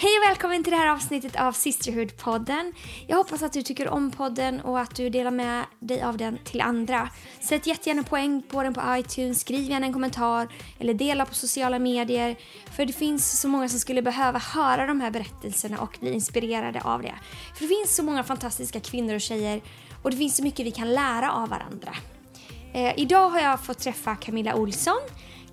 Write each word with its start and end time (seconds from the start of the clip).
Hej 0.00 0.10
och 0.18 0.30
välkommen 0.30 0.64
till 0.64 0.70
det 0.70 0.76
här 0.76 0.92
avsnittet 0.92 1.36
av 1.36 1.52
Sisterhood-podden. 1.52 2.72
Jag 3.06 3.16
hoppas 3.16 3.42
att 3.42 3.52
du 3.52 3.62
tycker 3.62 3.88
om 3.88 4.10
podden 4.10 4.60
och 4.60 4.80
att 4.80 4.94
du 4.96 5.10
delar 5.10 5.30
med 5.30 5.64
dig 5.80 6.02
av 6.02 6.16
den 6.16 6.38
till 6.44 6.60
andra. 6.60 7.10
Sätt 7.40 7.66
jättegärna 7.66 8.02
poäng 8.02 8.42
på 8.48 8.62
den 8.62 8.74
på 8.74 8.82
iTunes, 8.88 9.40
skriv 9.40 9.70
gärna 9.70 9.86
en 9.86 9.92
kommentar 9.92 10.48
eller 10.78 10.94
dela 10.94 11.24
på 11.24 11.34
sociala 11.34 11.78
medier. 11.78 12.36
För 12.76 12.84
det 12.84 12.92
finns 12.92 13.40
så 13.40 13.48
många 13.48 13.68
som 13.68 13.78
skulle 13.78 14.02
behöva 14.02 14.38
höra 14.38 14.86
de 14.86 15.00
här 15.00 15.10
berättelserna 15.10 15.80
och 15.80 15.96
bli 16.00 16.12
inspirerade 16.12 16.80
av 16.80 17.02
det. 17.02 17.14
För 17.54 17.60
det 17.60 17.68
finns 17.68 17.96
så 17.96 18.02
många 18.02 18.24
fantastiska 18.24 18.80
kvinnor 18.80 19.14
och 19.14 19.20
tjejer 19.20 19.60
och 20.02 20.10
det 20.10 20.16
finns 20.16 20.36
så 20.36 20.42
mycket 20.42 20.66
vi 20.66 20.70
kan 20.70 20.94
lära 20.94 21.32
av 21.32 21.48
varandra. 21.48 21.96
Eh, 22.74 22.92
idag 22.96 23.30
har 23.30 23.40
jag 23.40 23.60
fått 23.60 23.78
träffa 23.78 24.16
Camilla 24.16 24.54
Olsson 24.54 25.00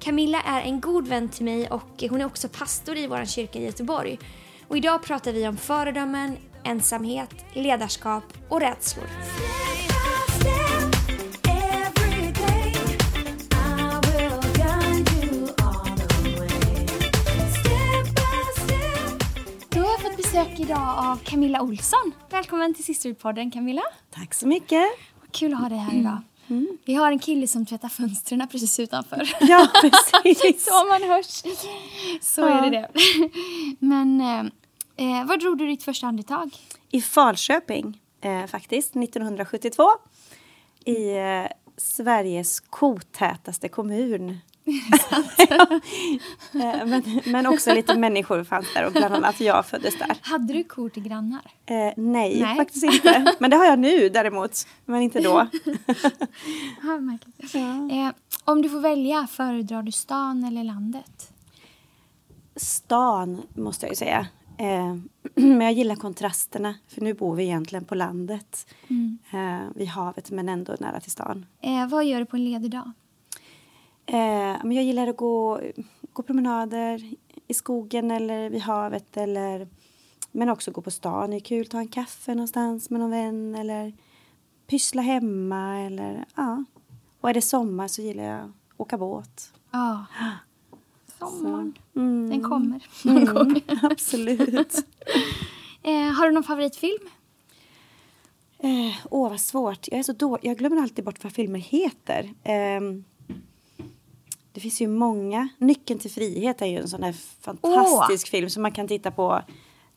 Camilla 0.05 0.41
är 0.41 0.61
en 0.61 0.81
god 0.81 1.07
vän 1.07 1.29
till 1.29 1.45
mig 1.45 1.67
och 1.67 2.03
hon 2.09 2.21
är 2.21 2.25
också 2.25 2.49
pastor 2.49 2.97
i 2.97 3.07
vår 3.07 3.25
kyrka 3.25 3.59
i 3.59 3.65
Göteborg. 3.65 4.19
Och 4.67 4.77
idag 4.77 5.03
pratar 5.03 5.33
vi 5.33 5.47
om 5.47 5.57
föredömen, 5.57 6.37
ensamhet, 6.63 7.29
ledarskap 7.53 8.23
och 8.49 8.59
rädslor. 8.59 9.05
Då 19.69 19.79
har 19.79 19.87
jag 19.87 20.01
fått 20.01 20.17
besök 20.17 20.59
idag 20.59 20.95
av 20.97 21.19
Camilla 21.23 21.61
Olsson. 21.61 22.11
Välkommen 22.29 22.73
till 22.73 22.83
Sisterpodden 22.83 23.51
Camilla. 23.51 23.83
Tack 24.11 24.33
så 24.33 24.47
mycket. 24.47 24.83
Vad 25.21 25.31
kul 25.31 25.53
att 25.53 25.59
ha 25.59 25.69
dig 25.69 25.77
här 25.77 25.99
idag. 25.99 26.21
Mm. 26.47 26.77
Vi 26.85 26.93
har 26.93 27.11
en 27.11 27.19
kille 27.19 27.47
som 27.47 27.65
tvättar 27.65 27.89
fönstren 27.89 28.47
precis 28.51 28.79
utanför. 28.79 29.29
Ja, 29.39 29.67
precis. 29.81 30.65
så 30.69 30.87
man 30.87 31.03
hörs. 31.03 31.43
Så 32.21 32.41
ja. 32.41 32.65
är 32.65 32.71
det 32.71 32.79
det. 32.79 32.89
Men 33.85 34.21
eh, 34.21 35.19
eh, 35.19 35.25
var 35.25 35.37
drog 35.37 35.57
du 35.57 35.67
ditt 35.67 35.83
första 35.83 36.07
andetag? 36.07 36.55
I 36.91 37.01
Falköping, 37.01 38.01
eh, 38.21 38.45
faktiskt, 38.45 38.95
1972. 38.95 39.83
I 40.85 41.17
eh, 41.17 41.47
Sveriges 41.77 42.59
kotätaste 42.59 43.69
kommun. 43.69 44.37
Eh, 46.53 46.85
men, 46.85 47.21
men 47.25 47.45
också 47.45 47.73
lite 47.73 47.97
människor 47.97 48.43
fanns 48.43 48.73
där 48.73 48.85
och 48.85 48.91
bland 48.91 49.13
annat 49.15 49.39
jag 49.39 49.65
föddes 49.65 49.97
där. 49.97 50.17
Hade 50.21 50.53
du 50.53 50.63
kor 50.63 50.89
till 50.89 51.03
grannar? 51.03 51.41
Eh, 51.65 51.75
nej, 51.97 52.41
nej, 52.41 52.55
faktiskt 52.55 52.83
inte. 52.83 53.33
Men 53.39 53.51
det 53.51 53.57
har 53.57 53.65
jag 53.65 53.79
nu 53.79 54.09
däremot, 54.09 54.67
men 54.85 55.01
inte 55.01 55.19
då. 55.19 55.29
ja. 57.51 57.89
eh, 57.91 58.11
om 58.45 58.61
du 58.61 58.69
får 58.69 58.79
välja, 58.79 59.27
föredrar 59.27 59.83
du 59.83 59.91
stan 59.91 60.43
eller 60.43 60.63
landet? 60.63 61.31
Stan, 62.55 63.41
måste 63.53 63.85
jag 63.85 63.91
ju 63.91 63.95
säga. 63.95 64.27
Eh, 64.57 64.95
men 65.35 65.61
jag 65.61 65.73
gillar 65.73 65.95
kontrasterna, 65.95 66.75
för 66.87 67.01
nu 67.01 67.13
bor 67.13 67.35
vi 67.35 67.43
egentligen 67.43 67.85
på 67.85 67.95
landet. 67.95 68.67
Mm. 68.87 69.17
Eh, 69.31 69.67
vid 69.75 69.87
havet, 69.87 70.31
men 70.31 70.49
ändå 70.49 70.75
nära 70.79 70.99
till 70.99 71.11
stan. 71.11 71.45
Eh, 71.61 71.87
vad 71.87 72.05
gör 72.05 72.19
du 72.19 72.25
på 72.25 72.35
en 72.35 72.45
ledig 72.45 72.71
dag? 72.71 72.91
Eh, 74.05 74.57
men 74.63 74.71
jag 74.71 74.83
gillar 74.83 75.07
att 75.07 75.17
gå, 75.17 75.61
gå 76.13 76.23
promenader 76.23 77.13
i 77.47 77.53
skogen 77.53 78.11
eller 78.11 78.49
vid 78.49 78.61
havet. 78.61 79.17
Eller, 79.17 79.67
men 80.31 80.49
också 80.49 80.71
gå 80.71 80.81
på 80.81 80.91
stan. 80.91 81.29
Det 81.29 81.37
är 81.37 81.39
kul. 81.39 81.65
Ta 81.65 81.77
en 81.77 81.87
kaffe 81.87 82.35
någonstans 82.35 82.89
med 82.89 82.99
någon 82.99 83.11
vän. 83.11 83.55
Eller 83.55 83.93
pyssla 84.67 85.01
hemma. 85.01 85.79
Eller, 85.79 86.25
ja. 86.35 86.63
Och 87.21 87.29
är 87.29 87.33
det 87.33 87.41
sommar 87.41 87.87
så 87.87 88.01
gillar 88.01 88.23
jag 88.23 88.39
att 88.39 88.51
åka 88.77 88.97
båt. 88.97 89.53
Ja. 89.71 90.05
Sommaren. 91.19 91.73
Mm. 91.95 92.29
Den 92.29 92.43
kommer. 92.43 92.87
Mm, 93.05 93.61
absolut. 93.91 94.73
eh, 95.83 96.11
har 96.11 96.25
du 96.25 96.31
någon 96.31 96.43
favoritfilm? 96.43 97.09
Eh, 98.57 98.95
åh, 99.09 99.29
vad 99.29 99.39
svårt. 99.39 99.87
Jag, 99.87 99.99
är 99.99 100.03
så 100.03 100.13
då, 100.13 100.37
jag 100.41 100.57
glömmer 100.57 100.81
alltid 100.81 101.05
bort 101.05 101.23
vad 101.23 101.33
filmer 101.33 101.59
heter. 101.59 102.33
Eh, 102.43 102.81
det 104.55 104.61
finns 104.61 104.81
ju 104.81 104.87
många. 104.87 105.47
Nyckeln 105.57 105.99
till 105.99 106.11
frihet 106.11 106.61
är 106.61 106.65
ju 106.65 106.77
en 106.77 106.87
sån 106.87 107.03
här 107.03 107.15
fantastisk 107.41 108.27
oh. 108.27 108.31
film 108.31 108.49
som 108.49 108.61
man 108.61 108.71
kan 108.71 108.87
titta 108.87 109.11
på 109.11 109.41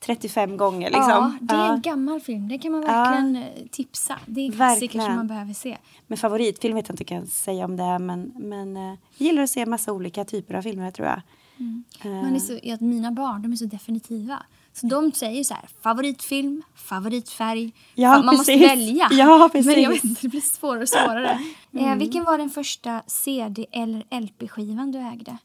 35 0.01 0.57
gånger. 0.57 0.91
Liksom. 0.91 1.11
Ja, 1.11 1.35
det 1.41 1.55
är 1.55 1.73
en 1.73 1.81
gammal 1.81 2.21
film. 2.21 2.49
Det 2.49 2.59
kan 2.59 2.73
man 2.73 2.81
verkligen 2.81 3.35
ja. 3.35 3.43
Eh, 3.43 3.67
tipsa. 3.71 4.19
Det 4.27 4.41
är 4.41 4.47
en 4.47 4.53
klassiker 4.53 5.01
som 5.01 5.17
man 5.17 5.27
behöver 5.27 5.53
se. 5.53 5.79
Men 6.07 6.19
favoritfilm 6.19 6.75
vet 6.75 6.89
jag 6.89 6.93
inte 6.93 7.05
kan 7.05 7.27
säga 7.27 7.65
om 7.65 7.77
det 7.77 7.99
men, 7.99 8.33
men 8.37 8.77
uh, 8.77 8.83
jag 8.83 8.99
gillar 9.27 9.43
att 9.43 9.51
se 9.51 9.67
massa 9.67 9.93
olika 9.93 10.25
typer 10.25 10.55
av 10.55 10.63
filmer 10.63 10.91
tror 10.91 11.09
jag. 11.09 11.21
Mm. 11.59 11.85
Uh. 12.05 12.23
Man 12.23 12.35
är 12.35 12.39
så, 12.39 12.75
att 12.75 12.81
mina 12.81 13.13
barn 13.13 13.43
de 13.43 13.53
är 13.53 13.57
så 13.57 13.65
definitiva. 13.65 14.43
Så 14.81 14.87
de 14.87 15.13
säger 15.13 15.45
så 15.45 15.55
här, 15.55 15.69
favoritfilm, 15.83 16.63
favoritfärg. 16.75 17.73
Ja, 17.95 18.11
man 18.11 18.23
precis. 18.23 18.39
måste 18.39 18.69
välja. 18.69 19.09
Ja, 19.13 19.49
precis. 19.53 19.67
Men 19.67 19.83
jag 19.83 19.91
vet 19.91 20.05
inte, 20.05 20.23
det 20.23 20.29
blir 20.29 20.41
svårare 20.41 20.83
och 20.83 20.89
svårare. 20.89 21.39
Mm. 21.73 21.93
Eh, 21.93 21.99
vilken 21.99 22.25
var 22.25 22.39
den 22.39 22.51
första 22.51 23.03
CD 23.07 23.67
eller 23.73 24.21
LP-skivan 24.21 24.93
du 24.93 24.99
ägde? 24.99 25.39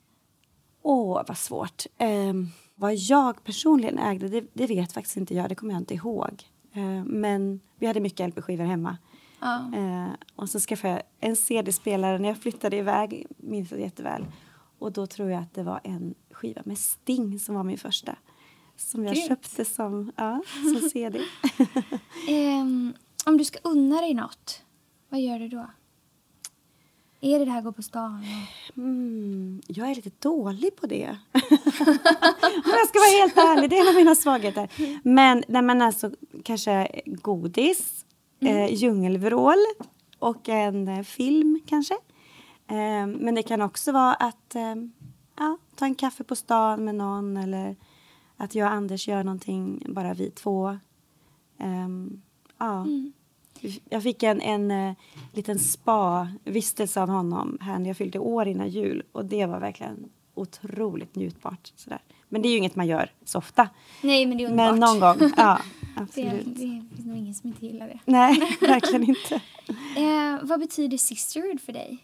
Åh, 0.82 1.22
vad 1.28 1.38
svårt. 1.38 1.86
Eh, 1.98 2.34
vad 2.76 2.96
jag 2.96 3.44
personligen 3.44 4.00
ägde, 4.00 4.28
det, 4.28 4.44
det, 4.54 4.68
vet 4.68 4.94
faktiskt 4.94 5.18
inte 5.18 5.36
jag. 5.36 5.50
Det 5.50 5.56
kommer 5.56 5.74
jag 5.74 5.82
inte 5.82 5.94
ihåg. 5.94 6.44
Eh, 6.74 7.04
men 7.06 7.60
vi 7.80 7.88
hade 7.88 8.00
mycket 8.00 8.30
LP-skivor 8.30 8.64
hemma. 8.64 8.98
Ja. 9.40 9.72
Eh, 9.76 10.10
och 10.36 10.50
så 10.50 10.60
skaffade 10.60 10.94
jag 10.94 11.02
en 11.20 11.36
CD-spelare 11.36 12.20
när 12.20 12.30
jag 12.30 12.38
flyttade 12.38 12.78
iväg, 12.78 13.28
minns 13.38 13.72
jag 13.72 13.80
jätteväl. 13.80 14.26
Och 14.80 14.92
då 14.92 15.08
tror 15.08 15.30
jag 15.32 15.42
att 15.42 15.54
det 15.54 15.64
var 15.64 15.80
en 15.84 16.14
skiva 16.32 16.62
med 16.66 16.78
Sting 16.78 17.40
som 17.40 17.56
var 17.56 17.64
min 17.64 17.78
första. 17.78 18.16
Som 18.78 19.06
jag 19.06 19.14
Grymt. 19.16 19.28
köpte 19.28 19.66
som, 19.66 20.12
ja, 20.16 20.42
som 20.64 20.90
CD. 20.94 21.22
um, 22.30 22.94
om 23.26 23.38
du 23.38 23.46
ska 23.46 23.60
unna 23.64 24.02
dig 24.02 24.14
något, 24.14 24.62
vad 25.10 25.22
gör 25.22 25.40
du 25.40 25.48
då? 25.48 25.68
Är 27.22 27.40
det 27.40 27.46
det 27.46 27.52
här 27.52 27.62
gå 27.62 27.72
på 27.72 27.82
stan? 27.82 28.26
Mm, 28.78 29.62
jag 29.68 29.92
är 29.92 29.96
lite 29.96 30.12
dålig 30.20 30.76
på 30.76 30.88
det. 30.88 31.18
Om 31.34 32.72
jag 32.72 32.88
ska 32.88 33.00
vara 33.00 33.22
helt 33.22 33.38
ärlig, 33.38 33.70
det 33.70 33.78
är 33.78 33.82
en 33.82 33.88
av 33.88 33.96
mina 33.96 34.16
svagheter. 34.16 34.70
Men, 35.04 35.44
nej, 35.48 35.62
men 35.62 35.82
alltså 35.82 36.12
kanske 36.44 37.02
godis, 37.06 38.06
mm. 38.40 38.58
eh, 38.58 38.74
djungelvrål 38.74 39.58
och 40.20 40.50
en 40.50 40.88
eh, 40.88 41.04
film 41.04 41.60
kanske. 41.66 41.94
Eh, 42.68 43.08
men 43.08 43.36
det 43.36 43.44
kan 43.44 43.62
också 43.62 43.92
vara 43.92 44.14
att 44.14 44.56
eh, 44.56 44.76
ja, 45.38 45.58
ta 45.76 45.86
en 45.86 45.96
kaffe 45.96 46.24
på 46.24 46.36
stan 46.36 46.86
med 46.86 46.96
någon 46.96 47.38
eller 47.38 47.76
att 48.44 48.56
jag 48.56 48.66
och 48.66 48.74
Anders 48.74 49.08
gör 49.08 49.24
någonting, 49.24 49.84
bara 49.90 50.14
vi 50.14 50.32
två. 50.32 50.78
Um, 51.58 52.22
ja. 52.58 52.82
Mm. 52.82 53.14
Jag 53.90 54.04
fick 54.04 54.24
en, 54.24 54.42
en 54.42 54.72
uh, 54.72 54.94
liten 55.34 55.60
spa-vistelse 55.60 57.02
av 57.02 57.10
honom 57.10 57.58
här 57.62 57.80
när 57.80 57.90
jag 57.90 57.98
fyllde 57.98 58.20
år 58.20 58.48
innan 58.48 58.70
jul 58.70 59.04
och 59.12 59.26
det 59.26 59.46
var 59.46 59.60
verkligen 59.60 60.10
otroligt 60.34 61.16
njutbart. 61.16 61.74
Sådär. 61.76 62.00
Men 62.30 62.42
det 62.42 62.48
är 62.48 62.52
ju 62.52 62.58
inget 62.58 62.76
man 62.76 62.88
gör 62.88 63.12
så 63.26 63.38
ofta. 63.38 63.70
Nej, 64.02 64.26
men 64.26 64.38
det 64.38 64.44
är 64.44 64.50
underbart. 64.50 64.72
Men 64.72 64.80
någon 64.80 65.00
gång, 65.00 65.32
ja. 65.38 65.60
Absolut. 65.96 66.46
Det, 66.46 66.66
det 66.66 66.86
finns 66.96 67.06
nog 67.06 67.18
ingen 67.18 67.34
som 67.34 67.48
inte 67.48 67.66
gillar 67.66 67.88
det. 67.88 68.00
Nej, 68.06 68.58
verkligen 68.62 69.04
inte. 69.04 69.36
eh, 69.98 70.40
vad 70.44 70.60
betyder 70.60 70.98
sisterhood 70.98 71.62
för 71.62 71.74
dig? 71.74 71.98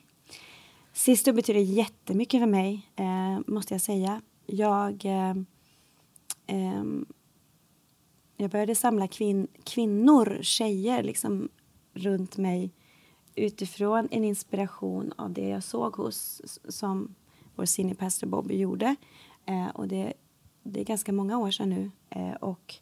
Sisterhood 0.94 1.36
betyder 1.36 1.60
jättemycket 1.60 2.40
för 2.42 2.48
mig, 2.48 2.90
eh, 2.96 3.40
måste 3.48 3.74
jag 3.74 3.82
säga. 3.82 4.22
Jag... 4.46 5.06
Eh, 5.06 5.34
Um, 6.52 7.06
jag 8.38 8.52
började 8.52 8.76
samla 8.76 9.08
kvin 9.08 9.48
kvinnor, 9.64 10.40
tjejer, 10.42 11.04
liksom 11.04 11.50
runt 11.94 12.38
mig 12.38 12.72
utifrån 13.36 14.08
en 14.12 14.24
inspiration 14.24 15.14
av 15.18 15.34
det 15.34 15.48
jag 15.48 15.64
såg 15.64 15.96
hos 15.96 16.42
som 16.70 17.16
vår 17.56 17.66
senior 17.66 17.96
pastor 17.96 18.28
Bobby 18.28 18.58
gjorde. 18.58 18.96
Eh, 19.46 19.68
och 19.68 19.88
det, 19.88 20.14
det 20.64 20.80
är 20.80 20.86
ganska 20.86 21.12
många 21.12 21.38
år 21.38 21.52
sedan 21.52 21.70
nu. 21.70 21.92
Eh, 22.10 22.32
och 22.32 22.76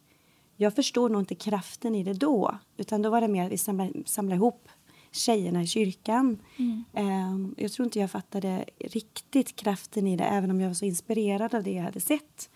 jag 0.55 0.75
förstod 0.75 1.11
nog 1.11 1.21
inte 1.21 1.35
kraften 1.35 1.95
i 1.95 2.03
det 2.03 2.13
då. 2.13 2.57
Utan 2.77 3.01
då 3.01 3.09
var 3.09 3.21
det 3.21 3.27
mer 3.27 3.45
att 3.45 3.51
vi 3.51 3.57
samlade, 3.57 3.93
samlade 4.05 4.35
ihop 4.35 4.69
tjejerna 5.11 5.63
i 5.63 5.67
kyrkan. 5.67 6.39
Mm. 6.57 6.83
Eh, 6.93 7.63
jag 7.63 7.71
tror 7.71 7.85
inte 7.85 7.99
jag 7.99 8.11
fattade 8.11 8.65
riktigt 8.79 9.55
kraften 9.55 10.07
i 10.07 10.17
det 10.17 10.23
även 10.23 10.51
om 10.51 10.61
jag 10.61 10.69
var 10.69 10.73
så 10.73 10.85
inspirerad 10.85 11.55
av 11.55 11.63
det 11.63 11.71
jag 11.71 11.83
hade 11.83 11.99
sett. 11.99 12.49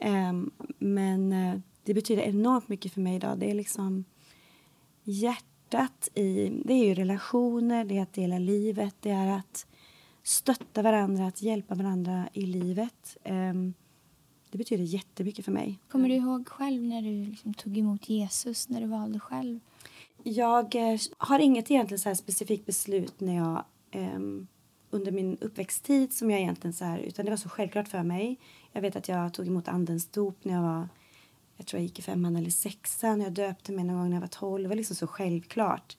Um, 0.00 0.50
men 0.78 1.32
uh, 1.32 1.60
det 1.84 1.94
betyder 1.94 2.22
enormt 2.22 2.68
mycket 2.68 2.92
för 2.92 3.00
mig 3.00 3.16
idag. 3.16 3.38
Det 3.38 3.50
är 3.50 3.54
liksom 3.54 4.04
hjärtat 5.04 6.08
i... 6.14 6.48
Det 6.64 6.72
är 6.72 6.84
ju 6.84 6.94
relationer, 6.94 7.84
det 7.84 7.98
är 7.98 8.02
att 8.02 8.12
dela 8.12 8.38
livet, 8.38 8.94
det 9.00 9.10
är 9.10 9.38
att 9.38 9.66
stötta 10.22 10.82
varandra, 10.82 11.26
att 11.26 11.42
hjälpa 11.42 11.74
varandra 11.74 12.28
i 12.32 12.46
livet. 12.46 13.16
Um, 13.24 13.74
det 14.50 14.58
betyder 14.58 14.84
jättemycket 14.84 15.44
för 15.44 15.52
mig. 15.52 15.78
Kommer 15.88 16.08
du 16.08 16.14
ihåg 16.14 16.48
själv 16.48 16.82
när 16.82 17.02
du 17.02 17.24
liksom 17.24 17.54
tog 17.54 17.78
emot 17.78 18.08
Jesus, 18.08 18.68
när 18.68 18.80
du 18.80 18.86
valde 18.86 19.20
själv? 19.20 19.60
Jag 20.22 20.74
eh, 20.74 20.98
har 21.18 21.38
inget 21.38 21.70
egentligen 21.70 21.98
så 21.98 22.14
specifikt 22.14 22.66
beslut 22.66 23.20
när 23.20 23.36
jag 23.36 23.64
under 24.94 25.12
min 25.12 25.38
uppväxttid 25.40 26.12
som 26.12 26.30
jag 26.30 26.40
egentligen 26.40 26.74
så 26.74 26.84
här, 26.84 26.98
utan 26.98 27.24
det 27.24 27.30
var 27.30 27.36
så 27.36 27.48
självklart 27.48 27.88
för 27.88 28.02
mig. 28.02 28.38
Jag 28.76 28.80
vet 28.80 28.96
att 28.96 29.08
jag 29.08 29.34
tog 29.34 29.46
emot 29.46 29.68
andens 29.68 30.06
dop 30.06 30.44
när 30.44 30.54
jag 30.54 30.62
var, 30.62 30.88
jag 31.56 31.66
tror 31.66 31.78
jag 31.78 31.82
gick 31.84 31.98
i 31.98 32.02
femman 32.02 32.36
eller 32.36 32.50
sexan. 32.50 33.20
Jag 33.20 33.32
döpte 33.32 33.72
mig 33.72 33.84
någon 33.84 33.96
gång 33.96 34.08
när 34.08 34.16
jag 34.16 34.20
var 34.20 34.28
tolv. 34.28 34.62
Det 34.62 34.68
var 34.68 34.76
liksom 34.76 34.96
så 34.96 35.06
självklart. 35.06 35.96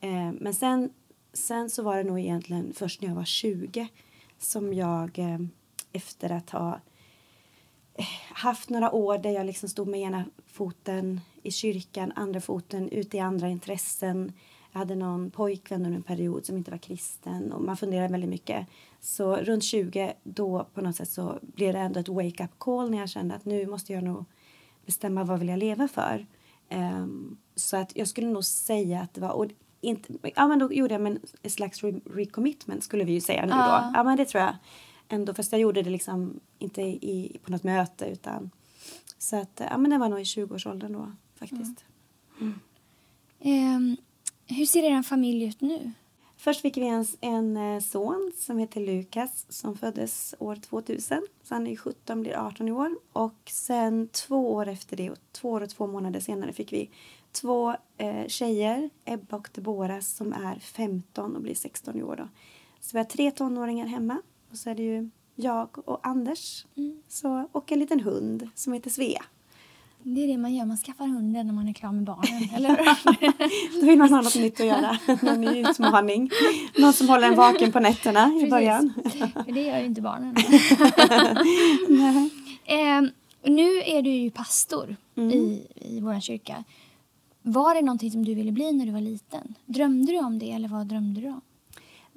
Eh, 0.00 0.32
men 0.32 0.54
sen, 0.54 0.90
sen 1.32 1.70
så 1.70 1.82
var 1.82 1.96
det 1.96 2.04
nog 2.04 2.20
egentligen 2.20 2.72
först 2.74 3.00
när 3.00 3.08
jag 3.08 3.14
var 3.14 3.24
20 3.24 3.88
som 4.38 4.74
jag 4.74 5.18
eh, 5.18 5.38
efter 5.92 6.32
att 6.32 6.50
ha 6.50 6.80
eh, 7.94 8.04
haft 8.32 8.68
några 8.68 8.92
år 8.92 9.18
där 9.18 9.30
jag 9.30 9.46
liksom 9.46 9.68
stod 9.68 9.88
med 9.88 10.00
ena 10.00 10.24
foten 10.46 11.20
i 11.42 11.50
kyrkan, 11.50 12.12
andra 12.16 12.40
foten 12.40 12.88
ute 12.88 13.16
i 13.16 13.20
andra 13.20 13.48
intressen. 13.48 14.32
Jag 14.72 14.78
hade 14.78 14.94
någon 14.94 15.30
pojkvän 15.30 15.86
under 15.86 15.96
en 15.96 16.02
period 16.02 16.46
som 16.46 16.56
inte 16.56 16.70
var 16.70 16.78
kristen 16.78 17.52
och 17.52 17.62
man 17.62 17.76
funderade 17.76 18.12
väldigt 18.12 18.30
mycket. 18.30 18.66
Så 19.00 19.36
runt 19.36 19.64
20 19.64 20.14
då 20.22 20.66
på 20.74 20.80
något 20.80 20.96
sätt 20.96 21.10
så 21.10 21.38
blev 21.42 21.72
det 21.72 21.78
ändå 21.78 22.00
ett 22.00 22.08
wake 22.08 22.44
up 22.44 22.58
call 22.58 22.90
när 22.90 22.98
jag 22.98 23.08
kände 23.08 23.34
att 23.34 23.44
nu 23.44 23.66
måste 23.66 23.92
jag 23.92 24.04
nog 24.04 24.24
bestämma 24.86 25.24
vad 25.24 25.38
vill 25.38 25.48
jag 25.48 25.58
leva 25.58 25.88
för. 25.88 26.26
Um, 26.70 27.36
så 27.54 27.76
att 27.76 27.96
jag 27.96 28.08
skulle 28.08 28.26
nog 28.26 28.44
säga 28.44 29.00
att 29.00 29.14
det 29.14 29.20
var, 29.20 29.30
och 29.30 29.46
inte, 29.80 30.12
ja 30.34 30.48
men 30.48 30.58
då 30.58 30.72
gjorde 30.72 30.94
jag 30.94 31.06
en 31.06 31.50
slags 31.50 31.82
re 31.82 32.00
recommitment 32.04 32.84
skulle 32.84 33.04
vi 33.04 33.12
ju 33.12 33.20
säga 33.20 33.46
nu 33.46 33.52
ja. 33.52 33.56
då. 33.56 33.98
Ja 33.98 34.04
men 34.04 34.16
det 34.16 34.24
tror 34.24 34.42
jag 34.42 34.54
ändå, 35.08 35.34
fast 35.34 35.52
jag 35.52 35.60
gjorde 35.60 35.82
det 35.82 35.90
liksom 35.90 36.40
inte 36.58 36.82
i, 36.82 37.38
på 37.44 37.52
något 37.52 37.62
möte 37.62 38.06
utan 38.06 38.50
så 39.18 39.36
att 39.36 39.60
ja 39.70 39.78
men 39.78 39.90
det 39.90 39.98
var 39.98 40.08
nog 40.08 40.20
i 40.20 40.22
20-årsåldern 40.22 40.92
då 40.92 41.12
faktiskt. 41.34 41.84
Mm. 42.40 42.60
Mm. 43.40 43.76
Um, 43.76 43.96
hur 44.48 44.66
ser 44.66 44.82
er 44.82 45.02
familj 45.02 45.44
ut 45.44 45.60
nu? 45.60 45.92
Först 46.36 46.60
fick 46.60 46.76
vi 46.76 46.86
en, 46.86 47.06
en 47.20 47.56
eh, 47.56 47.80
son 47.80 48.32
som 48.36 48.58
heter 48.58 48.80
Lukas 48.80 49.46
som 49.48 49.76
föddes 49.76 50.34
år 50.38 50.56
2000. 50.56 51.26
Så 51.42 51.54
han 51.54 51.66
är 51.66 51.76
17, 51.76 52.20
blir 52.20 52.46
18 52.46 52.68
i 52.68 52.72
år. 52.72 52.94
Och 53.12 53.38
sen 53.50 54.08
två 54.08 54.52
år 54.52 54.68
efter 54.68 54.96
det, 54.96 55.14
två 55.32 55.50
år 55.50 55.60
och 55.60 55.70
två 55.70 55.86
månader 55.86 56.20
senare 56.20 56.52
fick 56.52 56.72
vi 56.72 56.90
två 57.32 57.74
eh, 57.96 58.26
tjejer, 58.26 58.90
Ebba 59.04 59.36
och 59.36 59.48
Deborah, 59.54 60.00
som 60.00 60.32
är 60.32 60.58
15 60.58 61.36
och 61.36 61.42
blir 61.42 61.54
16 61.54 61.98
i 61.98 62.02
år. 62.02 62.16
Då. 62.16 62.28
Så 62.80 62.90
vi 62.92 62.98
har 62.98 63.04
tre 63.04 63.30
tonåringar 63.30 63.86
hemma. 63.86 64.22
Och 64.50 64.58
så 64.58 64.70
är 64.70 64.74
det 64.74 64.82
ju 64.82 65.10
jag 65.34 65.88
och 65.88 66.06
Anders. 66.06 66.66
Mm. 66.76 67.02
Så, 67.08 67.48
och 67.52 67.72
en 67.72 67.78
liten 67.78 68.00
hund 68.00 68.48
som 68.54 68.72
heter 68.72 68.90
Svea. 68.90 69.24
Det 70.02 70.24
är 70.24 70.26
det 70.26 70.38
man 70.38 70.54
gör, 70.54 70.64
man 70.64 70.76
skaffar 70.76 71.06
hunden 71.06 71.46
när 71.46 71.54
man 71.54 71.68
är 71.68 71.72
klar 71.72 71.92
med 71.92 72.04
barnen, 72.04 72.48
eller 72.54 72.76
Då 73.80 73.86
vill 73.86 73.98
man 73.98 74.12
ha 74.12 74.20
något 74.20 74.36
nytt 74.36 74.60
att 74.60 74.66
göra, 74.66 74.98
någon 75.22 75.40
ny 75.40 75.60
utmaning. 75.60 76.30
Någon 76.78 76.92
som 76.92 77.08
håller 77.08 77.28
en 77.28 77.36
vaken 77.36 77.72
på 77.72 77.80
nätterna 77.80 78.28
i 78.28 78.32
Precis. 78.32 78.50
början. 78.50 78.92
För 79.44 79.52
det 79.52 79.62
gör 79.62 79.78
ju 79.78 79.84
inte 79.84 80.00
barnen. 80.00 80.36
eh, 82.64 83.02
nu 83.50 83.82
är 83.82 84.02
du 84.02 84.10
ju 84.10 84.30
pastor 84.30 84.96
mm. 85.16 85.30
i, 85.30 85.66
i 85.74 86.00
vår 86.00 86.20
kyrka. 86.20 86.64
Var 87.42 87.74
det 87.74 87.82
någonting 87.82 88.10
som 88.10 88.24
du 88.24 88.34
ville 88.34 88.52
bli 88.52 88.72
när 88.72 88.86
du 88.86 88.92
var 88.92 89.00
liten? 89.00 89.54
Drömde 89.66 90.12
du 90.12 90.18
om 90.18 90.38
det 90.38 90.52
eller 90.52 90.68
vad 90.68 90.86
drömde 90.86 91.20
du 91.20 91.28
om? 91.28 91.40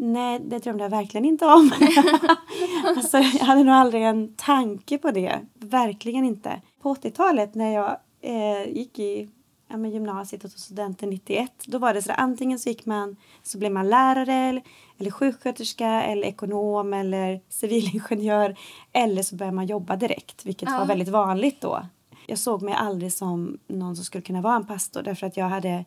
Nej, 0.04 0.40
det 0.40 0.60
drömde 0.60 0.84
jag 0.84 0.90
verkligen 0.90 1.26
inte 1.26 1.46
om. 1.46 1.72
alltså, 2.86 3.18
jag 3.18 3.46
hade 3.46 3.64
nog 3.64 3.76
aldrig 3.76 4.04
en 4.04 4.34
tanke 4.36 4.98
på 4.98 5.12
det. 5.12 5.40
Verkligen 5.54 6.26
inte. 6.26 6.62
På 6.82 6.94
80-talet 6.94 7.56
när 7.56 7.74
jag 7.74 7.98
eh, 8.22 8.78
gick 8.78 9.00
i 9.00 9.30
ja, 9.70 9.78
men 9.78 9.92
gymnasiet 9.92 10.44
och 10.44 10.52
tog 10.52 10.60
studenten 10.60 11.10
91. 11.10 11.52
Då 11.66 11.78
var 11.78 11.94
det 11.94 12.02
så 12.02 12.12
att 12.12 12.20
antingen 12.20 12.60
så 12.60 12.70
gick 12.70 12.86
man 12.86 13.16
så 13.44 13.58
blev 13.58 13.72
man 13.72 13.90
lärare 13.90 14.62
eller 14.98 15.12
sjuksköterska 15.12 16.04
eller 16.04 16.28
ekonom 16.28 16.94
eller 16.94 17.42
civilingenjör 17.50 18.56
eller 18.92 19.24
så 19.24 19.36
började 19.36 19.56
man 19.56 19.66
jobba 19.66 19.96
direkt, 19.96 20.46
vilket 20.46 20.70
ja. 20.70 20.78
var 20.78 20.86
väldigt 20.86 21.10
vanligt 21.10 21.62
då. 21.62 21.86
Jag 22.28 22.38
såg 22.38 22.62
mig 22.62 22.74
aldrig 22.74 23.14
som 23.14 23.58
någon 23.68 23.96
som 23.96 24.06
skulle 24.06 24.22
kunna 24.22 24.42
vara 24.42 24.56
en 24.56 24.68
pastor 24.68 25.02
därför 25.02 25.28
att 25.28 25.38
jag 25.38 25.50
hade 25.50 25.86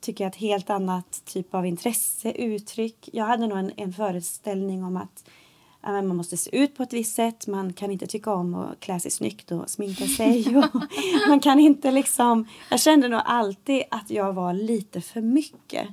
tycker 0.00 0.24
jag, 0.24 0.30
ett 0.30 0.36
helt 0.36 0.70
annat 0.70 1.22
typ 1.24 1.54
av 1.54 1.66
intresse, 1.66 2.32
uttryck. 2.32 3.08
Jag 3.12 3.24
hade 3.24 3.46
nog 3.46 3.58
en, 3.58 3.72
en 3.76 3.92
föreställning 3.92 4.84
om 4.84 4.96
att 4.96 5.24
man 5.92 6.16
måste 6.16 6.36
se 6.36 6.56
ut 6.56 6.76
på 6.76 6.82
ett 6.82 6.92
visst 6.92 7.14
sätt. 7.14 7.46
Man 7.46 7.72
kan 7.72 7.90
inte 7.90 8.06
tycka 8.06 8.34
om 8.34 8.54
att 8.54 8.80
klä 8.80 9.00
sig 9.00 9.10
snyggt 9.10 9.50
och 9.50 9.70
sminka 9.70 10.06
sig. 10.06 10.56
Och 10.56 10.82
man 11.28 11.40
kan 11.40 11.60
inte 11.60 11.90
liksom... 11.90 12.48
Jag 12.70 12.80
kände 12.80 13.08
nog 13.08 13.20
alltid 13.24 13.82
att 13.90 14.10
jag 14.10 14.32
var 14.32 14.52
lite 14.52 15.00
för 15.00 15.20
mycket 15.20 15.88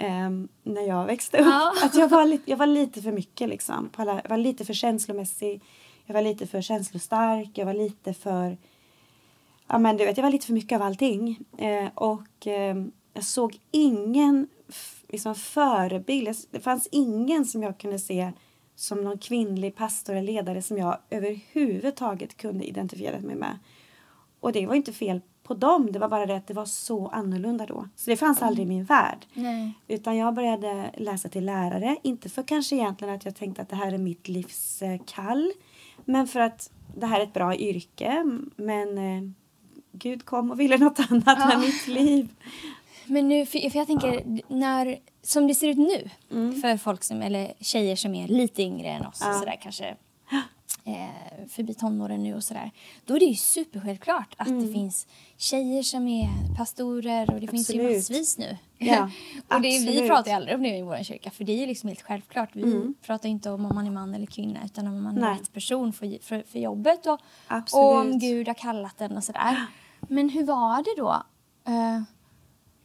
um, 0.00 0.48
när 0.62 0.82
jag 0.82 1.06
växte 1.06 1.38
upp. 1.38 1.46
Ja. 1.46 1.72
Att 1.84 1.94
jag 1.94 2.08
var, 2.08 2.38
jag 2.44 2.56
var 2.56 2.66
lite 2.66 3.02
för 3.02 3.12
mycket 3.12 3.48
liksom. 3.48 3.90
Alla, 3.96 4.20
jag 4.22 4.30
var 4.30 4.36
lite 4.36 4.64
för 4.64 4.74
känslomässig. 4.74 5.62
Jag 6.06 6.14
var 6.14 6.22
lite 6.22 6.46
för 6.46 6.60
känslostark. 6.60 7.50
Jag 7.54 7.66
var 7.66 7.74
lite 7.74 8.14
för... 8.14 8.58
Ja 9.66 9.78
men 9.78 9.96
du 9.96 10.04
vet, 10.04 10.16
jag 10.16 10.24
var 10.24 10.30
lite 10.30 10.46
för 10.46 10.52
mycket 10.52 10.76
av 10.76 10.82
allting. 10.82 11.38
Uh, 11.62 11.88
och 11.94 12.46
um, 12.46 12.92
jag 13.14 13.24
såg 13.24 13.58
ingen 13.70 14.48
liksom, 15.08 15.34
förebild. 15.34 16.36
Det 16.50 16.60
fanns 16.60 16.88
ingen 16.92 17.44
som 17.44 17.62
jag 17.62 17.78
kunde 17.78 17.98
se 17.98 18.32
som 18.74 19.04
någon 19.04 19.18
kvinnlig 19.18 19.76
pastor 19.76 20.12
eller 20.12 20.32
ledare 20.32 20.62
som 20.62 20.78
jag 20.78 20.98
överhuvudtaget 21.10 22.36
kunde 22.36 22.64
identifiera 22.64 23.20
mig 23.20 23.36
med. 23.36 23.58
Och 24.40 24.52
det 24.52 24.66
var 24.66 24.74
inte 24.74 24.92
fel 24.92 25.20
på 25.42 25.54
dem, 25.54 25.92
det 25.92 25.98
var 25.98 26.08
bara 26.08 26.26
det 26.26 26.36
att 26.36 26.46
det 26.46 26.54
var 26.54 26.64
så 26.64 27.08
annorlunda 27.08 27.66
då. 27.66 27.88
Så 27.96 28.10
det 28.10 28.16
fanns 28.16 28.38
mm. 28.38 28.48
aldrig 28.48 28.66
i 28.66 28.68
min 28.68 28.84
värld. 28.84 29.26
Nej. 29.34 29.72
Utan 29.88 30.16
jag 30.16 30.34
började 30.34 30.90
läsa 30.96 31.28
till 31.28 31.44
lärare, 31.44 31.96
inte 32.02 32.28
för 32.28 32.42
kanske 32.42 32.76
egentligen 32.76 33.14
att 33.14 33.24
jag 33.24 33.36
tänkte 33.36 33.62
att 33.62 33.68
det 33.68 33.76
här 33.76 33.92
är 33.92 33.98
mitt 33.98 34.28
livs 34.28 34.82
kall. 35.06 35.52
Men 36.04 36.26
för 36.26 36.40
att 36.40 36.70
det 36.96 37.06
här 37.06 37.20
är 37.20 37.24
ett 37.24 37.32
bra 37.32 37.56
yrke. 37.56 38.24
Men 38.56 38.98
eh, 38.98 39.30
Gud 39.92 40.24
kom 40.24 40.50
och 40.50 40.60
ville 40.60 40.78
något 40.78 41.00
annat 41.10 41.38
ja. 41.38 41.46
med 41.46 41.60
mitt 41.60 41.86
liv. 41.86 42.28
Men 43.10 43.28
nu, 43.28 43.46
för, 43.46 43.70
för 43.70 43.78
jag 43.78 43.86
tänker, 43.86 44.40
när, 44.48 44.98
som 45.22 45.46
det 45.46 45.54
ser 45.54 45.68
ut 45.68 45.78
nu 45.78 46.10
mm. 46.30 46.60
för 46.60 46.76
folk 46.76 47.04
som, 47.04 47.22
eller 47.22 47.52
tjejer 47.60 47.96
som 47.96 48.14
är 48.14 48.28
lite 48.28 48.62
yngre 48.62 48.88
än 48.88 49.06
oss 49.06 49.18
ja. 49.20 49.30
och 49.30 49.36
sådär 49.36 49.58
kanske 49.62 49.96
eh, 50.84 51.46
förbi 51.48 51.74
tonåren 51.74 52.22
nu 52.22 52.34
och 52.34 52.44
sådär. 52.44 52.70
Då 53.04 53.16
är 53.16 53.20
det 53.20 53.26
ju 53.26 53.34
supersjälvklart 53.34 54.34
att 54.36 54.48
mm. 54.48 54.66
det 54.66 54.72
finns 54.72 55.06
tjejer 55.36 55.82
som 55.82 56.08
är 56.08 56.56
pastorer 56.56 57.30
och 57.30 57.40
det 57.40 57.44
Absolut. 57.44 57.50
finns 57.50 57.70
ju 57.70 57.96
massvis 57.96 58.38
nu. 58.38 58.56
Ja, 58.78 59.10
och 59.56 59.60
det, 59.60 59.68
vi 59.68 60.08
pratar 60.08 60.30
ju 60.30 60.36
aldrig 60.36 60.56
om 60.56 60.62
det 60.62 60.76
i 60.76 60.82
vår 60.82 61.02
kyrka 61.02 61.30
för 61.30 61.44
det 61.44 61.52
är 61.52 61.58
ju 61.58 61.66
liksom 61.66 61.88
helt 61.88 62.02
självklart. 62.02 62.50
Vi 62.52 62.62
mm. 62.62 62.94
pratar 63.02 63.28
inte 63.28 63.50
om 63.50 63.64
om 63.64 63.74
man 63.74 63.86
är 63.86 63.90
man 63.90 64.14
eller 64.14 64.26
kvinna 64.26 64.60
utan 64.64 64.86
om 64.86 65.02
man 65.02 65.18
är 65.18 65.34
rätt 65.34 65.52
person 65.52 65.92
för, 65.92 66.22
för, 66.22 66.42
för 66.46 66.58
jobbet 66.58 67.06
och, 67.06 67.20
och 67.72 67.96
om 67.96 68.18
Gud 68.18 68.46
har 68.46 68.54
kallat 68.54 68.98
den 68.98 69.16
och 69.16 69.24
sådär. 69.24 69.66
Men 70.00 70.28
hur 70.28 70.44
var 70.44 70.76
det 70.76 71.02
då? 71.02 71.22
Uh, 71.68 72.02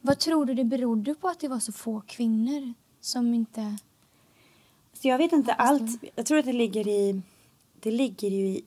vad 0.06 0.20
tror 0.20 0.46
du 0.46 0.54
det 0.54 0.64
berodde 0.64 1.16
på 1.16 1.28
att 1.28 1.40
det 1.40 1.48
var 1.48 1.60
så 1.60 1.72
få 1.72 2.02
kvinnor 2.08 2.74
som 3.02 3.34
inte... 3.34 3.78
Så 4.94 5.08
jag 5.08 5.18
vet 5.18 5.32
inte 5.32 5.54
allt. 5.54 6.04
Jag 6.16 6.26
tror 6.26 6.38
att 6.38 6.46
det 6.46 6.54
ligger 6.54 6.88
i... 6.88 7.22
Det 7.80 7.92
ligger 7.92 8.30
ju 8.30 8.48
i 8.48 8.64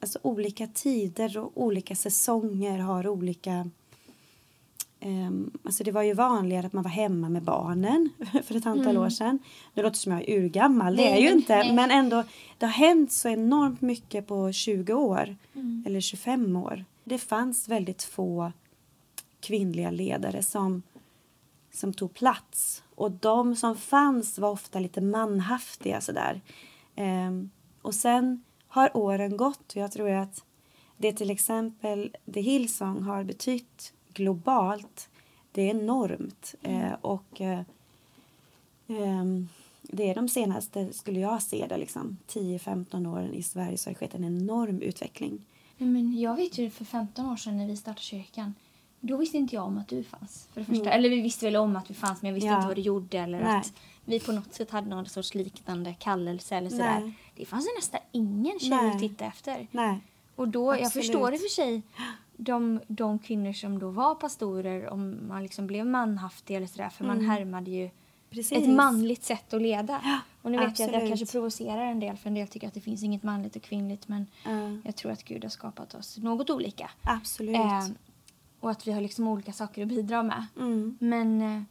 alltså, 0.00 0.18
olika 0.22 0.66
tider 0.66 1.38
och 1.38 1.52
olika 1.54 1.94
säsonger 1.94 2.78
har 2.78 3.08
olika... 3.08 3.70
Um, 5.00 5.50
alltså 5.64 5.84
det 5.84 5.92
var 5.92 6.02
ju 6.02 6.14
vanligare 6.14 6.66
att 6.66 6.72
man 6.72 6.82
var 6.82 6.90
hemma 6.90 7.28
med 7.28 7.42
barnen 7.42 8.08
för 8.44 8.56
ett 8.56 8.66
antal 8.66 8.90
mm. 8.90 9.02
år 9.02 9.10
sedan. 9.10 9.38
Nu 9.74 9.82
låter 9.82 9.94
det 9.94 9.98
som 9.98 10.12
jag 10.12 10.28
är 10.28 10.38
urgammal, 10.38 10.96
det 10.96 11.12
är 11.12 11.20
ju 11.20 11.30
inte. 11.30 11.56
Nej. 11.56 11.74
Men 11.74 11.90
ändå, 11.90 12.24
det 12.58 12.66
har 12.66 12.72
hänt 12.72 13.12
så 13.12 13.28
enormt 13.28 13.80
mycket 13.80 14.26
på 14.26 14.52
20 14.52 14.92
år. 14.92 15.36
Mm. 15.54 15.84
Eller 15.86 16.00
25 16.00 16.56
år. 16.56 16.84
Det 17.04 17.18
fanns 17.18 17.68
väldigt 17.68 18.02
få 18.02 18.52
kvinnliga 19.40 19.90
ledare 19.90 20.42
som, 20.42 20.82
som 21.72 21.92
tog 21.92 22.14
plats. 22.14 22.82
Och 22.94 23.10
de 23.10 23.56
som 23.56 23.76
fanns 23.76 24.38
var 24.38 24.50
ofta 24.50 24.78
lite 24.78 25.00
manhaftiga 25.00 26.00
sådär. 26.00 26.40
Ehm, 26.96 27.50
och 27.82 27.94
sen 27.94 28.44
har 28.68 28.96
åren 28.96 29.36
gått 29.36 29.72
och 29.72 29.76
jag 29.76 29.92
tror 29.92 30.10
att 30.10 30.44
det 30.96 31.12
till 31.12 31.30
exempel 31.30 32.16
The 32.34 32.40
Hillsong 32.40 33.02
har 33.02 33.24
betytt 33.24 33.92
globalt, 34.14 35.08
det 35.52 35.62
är 35.62 35.70
enormt. 35.70 36.54
Mm. 36.62 36.82
Ehm, 36.82 36.94
och 37.00 37.40
ehm, 37.40 37.64
det 39.82 40.10
är 40.10 40.14
de 40.14 40.28
senaste, 40.28 40.92
skulle 40.92 41.20
jag 41.20 41.42
se 41.42 41.66
det, 41.68 41.76
liksom, 41.76 42.16
10-15 42.28 43.12
åren 43.12 43.34
i 43.34 43.42
Sverige 43.42 43.78
så 43.78 43.90
har 43.90 43.94
det 43.94 43.98
skett 43.98 44.14
en 44.14 44.24
enorm 44.24 44.82
utveckling. 44.82 45.46
Men 45.78 46.20
jag 46.20 46.36
vet 46.36 46.58
ju 46.58 46.70
för 46.70 46.84
15 46.84 47.26
år 47.26 47.36
sedan 47.36 47.58
när 47.58 47.66
vi 47.66 47.76
startade 47.76 48.00
kyrkan 48.00 48.54
då 49.00 49.16
visste 49.16 49.36
inte 49.36 49.54
jag 49.54 49.64
om 49.64 49.78
att 49.78 49.88
du 49.88 50.04
fanns. 50.04 50.48
För 50.52 50.60
det 50.60 50.66
första. 50.66 50.82
Mm. 50.82 50.98
Eller 50.98 51.08
vi 51.08 51.20
visste 51.20 51.46
väl 51.46 51.56
om 51.56 51.76
att 51.76 51.90
vi 51.90 51.94
fanns 51.94 52.22
men 52.22 52.28
jag 52.28 52.34
visste 52.34 52.48
ja. 52.48 52.56
inte 52.56 52.66
vad 52.66 52.76
du 52.76 52.82
gjorde 52.82 53.18
eller 53.18 53.40
Nej. 53.42 53.56
att 53.56 53.72
vi 54.04 54.20
på 54.20 54.32
något 54.32 54.54
sätt 54.54 54.70
hade 54.70 54.88
någon 54.88 55.06
sorts 55.06 55.34
liknande 55.34 55.94
kallelse 55.98 56.56
eller 56.56 56.70
sådär. 56.70 57.00
Nej. 57.00 57.12
Det 57.36 57.44
fanns 57.44 57.66
ju 57.66 57.70
nästan 57.76 58.00
ingen 58.12 58.58
tjej 58.58 58.70
Nej. 58.70 58.90
att 58.90 58.98
titta 58.98 59.24
efter. 59.24 59.66
Nej. 59.70 60.00
Och 60.36 60.48
då, 60.48 60.76
jag 60.76 60.92
förstår 60.92 61.32
i 61.32 61.36
och 61.36 61.40
för 61.40 61.48
sig 61.48 61.82
de, 62.36 62.80
de 62.86 63.18
kvinnor 63.18 63.52
som 63.52 63.78
då 63.78 63.90
var 63.90 64.14
pastorer 64.14 64.88
om 64.88 65.28
man 65.28 65.42
liksom 65.42 65.66
blev 65.66 65.86
manhaftig 65.86 66.56
eller 66.56 66.66
sådär 66.66 66.88
för 66.88 67.04
mm. 67.04 67.16
man 67.16 67.26
härmade 67.26 67.70
ju 67.70 67.90
Precis. 68.30 68.52
ett 68.58 68.68
manligt 68.68 69.22
sätt 69.22 69.54
att 69.54 69.62
leda. 69.62 70.00
Ja. 70.04 70.18
Och 70.42 70.50
nu 70.50 70.58
vet 70.58 70.64
jag 70.66 70.70
att 70.70 70.78
jag 70.78 70.88
Absolut. 70.88 71.08
kanske 71.08 71.32
provocerar 71.32 71.84
en 71.84 72.00
del 72.00 72.16
för 72.16 72.28
en 72.28 72.34
del 72.34 72.48
tycker 72.48 72.68
att 72.68 72.74
det 72.74 72.80
finns 72.80 73.02
inget 73.02 73.22
manligt 73.22 73.56
och 73.56 73.62
kvinnligt 73.62 74.08
men 74.08 74.26
Ja. 74.44 74.76
jag 74.84 74.96
tror 74.96 75.12
att 75.12 75.24
Gud 75.24 75.44
har 75.44 75.50
skapat 75.50 75.94
oss 75.94 76.18
något 76.18 76.50
olika. 76.50 76.90
Absolut. 77.02 77.56
Eh, 77.56 77.86
och 78.60 78.70
att 78.70 78.86
vi 78.86 78.92
har 78.92 79.00
liksom 79.00 79.28
olika 79.28 79.52
saker 79.52 79.82
att 79.82 79.88
bidra 79.88 80.22
med. 80.22 80.46
Mm. 80.56 80.98
Men 81.00 81.40
eh, 81.42 81.62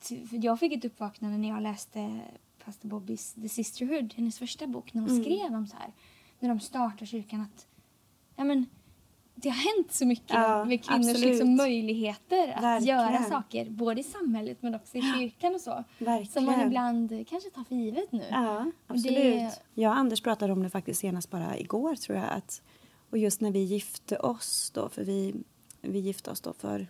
för 0.00 0.44
jag 0.44 0.58
fick 0.60 0.72
ett 0.72 0.84
uppvaknande 0.84 1.38
när 1.38 1.48
jag 1.48 1.62
läste 1.62 2.20
pastor 2.64 2.88
Bobbys 2.88 3.32
The 3.32 3.48
Sisterhood, 3.48 4.14
hennes 4.16 4.38
första 4.38 4.66
bok, 4.66 4.94
när 4.94 5.02
hon 5.02 5.10
Mm. 5.10 5.22
skrev 5.24 5.54
om 5.54 5.66
så 5.66 5.76
här, 5.76 5.92
när 6.38 6.48
de 6.48 6.60
startar 6.60 7.06
kyrkan 7.06 7.40
att 7.40 7.66
ja, 8.36 8.44
men, 8.44 8.66
det 9.34 9.48
har 9.48 9.76
hänt 9.76 9.92
så 9.92 10.06
mycket 10.06 10.30
Ja, 10.30 10.64
med 10.64 10.84
kvinnors 10.84 11.06
absolut. 11.08 11.30
liksom, 11.30 11.56
möjligheter 11.56 12.52
att 12.56 12.62
Verkligen. 12.62 12.98
göra 12.98 13.22
saker, 13.22 13.70
både 13.70 14.00
i 14.00 14.04
samhället 14.04 14.58
men 14.62 14.74
också 14.74 14.96
i 14.98 15.02
kyrkan 15.02 15.54
och 15.54 15.60
så. 15.60 15.84
Verkligen. 15.98 16.26
Som 16.32 16.44
man 16.44 16.60
ibland 16.66 17.28
kanske 17.28 17.50
tar 17.50 17.64
för 17.64 17.74
givet 17.74 18.12
nu. 18.12 18.24
Ja, 18.30 18.70
absolut. 18.86 19.14
det- 19.14 19.58
Jag 19.74 19.90
och 19.90 19.96
Anders 19.96 20.20
pratade 20.22 20.52
om 20.52 20.62
det 20.62 20.70
faktiskt 20.70 21.00
senast 21.00 21.30
bara 21.30 21.58
igår 21.58 21.94
tror 21.94 22.18
jag. 22.18 22.30
Att, 22.30 22.62
och 23.10 23.18
just 23.18 23.40
när 23.40 23.50
vi 23.50 23.58
gifte 23.62 24.16
oss 24.18 24.70
då, 24.74 24.88
för 24.88 25.04
vi, 25.04 25.34
vi 25.82 25.98
gifte 25.98 26.30
oss 26.30 26.40
då 26.40 26.52
för, 26.52 26.86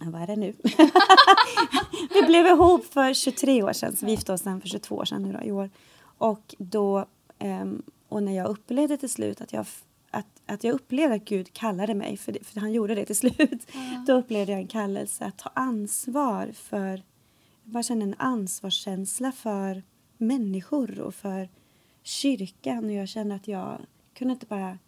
vad 0.00 0.22
är 0.22 0.26
det 0.26 0.36
nu? 0.36 0.54
vi 2.14 2.22
blev 2.26 2.46
ihop 2.46 2.84
för 2.84 3.14
23 3.14 3.62
år 3.62 3.72
sedan, 3.72 3.96
så 3.96 4.06
vi 4.06 4.12
gifte 4.12 4.32
oss 4.32 4.40
sen 4.42 4.60
för 4.60 4.68
22 4.68 4.96
år 4.96 5.04
sedan 5.04 5.22
nu 5.22 5.32
då, 5.32 5.40
i 5.42 5.52
år. 5.52 5.70
Och 6.18 6.54
då, 6.58 7.06
ehm, 7.38 7.82
och 8.08 8.22
när 8.22 8.32
jag 8.32 8.48
upplevde 8.48 8.96
till 8.96 9.10
slut 9.10 9.40
att 9.40 9.52
jag 9.52 9.66
att, 10.10 10.42
att 10.46 10.64
jag 10.64 10.74
upplevde 10.74 11.14
att 11.14 11.24
Gud 11.24 11.52
kallade 11.52 11.94
mig, 11.94 12.16
för, 12.16 12.32
det, 12.32 12.44
för 12.44 12.60
han 12.60 12.72
gjorde 12.72 12.94
det 12.94 13.04
till 13.04 13.16
slut. 13.16 13.66
Då 14.06 14.12
upplevde 14.12 14.52
jag 14.52 14.60
en 14.60 14.66
kallelse 14.66 15.24
att 15.24 15.38
ta 15.38 15.50
ansvar 15.54 16.52
för 16.54 17.02
jag 17.64 17.72
bara 17.72 17.82
kände 17.82 18.04
en 18.04 18.14
ansvarskänsla 18.18 19.32
för 19.32 19.82
människor 20.16 21.00
och 21.00 21.14
för 21.14 21.48
kyrkan. 22.02 22.84
Och 22.84 22.92
jag 22.92 23.08
kände 23.08 23.34
att 23.34 23.48
jag 23.48 23.80
kunde 24.14 24.32
inte 24.32 24.46
bara 24.46 24.78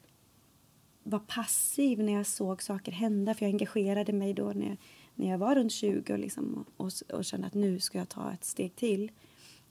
vara 1.02 1.22
passiv 1.26 1.98
när 1.98 2.12
jag 2.12 2.26
såg 2.26 2.62
saker 2.62 2.92
hända. 2.92 3.34
För 3.34 3.46
jag 3.46 3.52
engagerade 3.52 4.12
mig 4.12 4.34
då 4.34 4.52
när 4.54 4.76
när 5.14 5.28
jag 5.30 5.38
var 5.38 5.54
runt 5.54 5.72
20 5.72 6.12
och, 6.12 6.18
liksom, 6.18 6.64
och, 6.76 6.90
och 7.12 7.24
kände 7.24 7.46
att 7.46 7.54
nu 7.54 7.80
ska 7.80 7.98
jag 7.98 8.08
ta 8.08 8.32
ett 8.32 8.44
steg 8.44 8.76
till. 8.76 9.10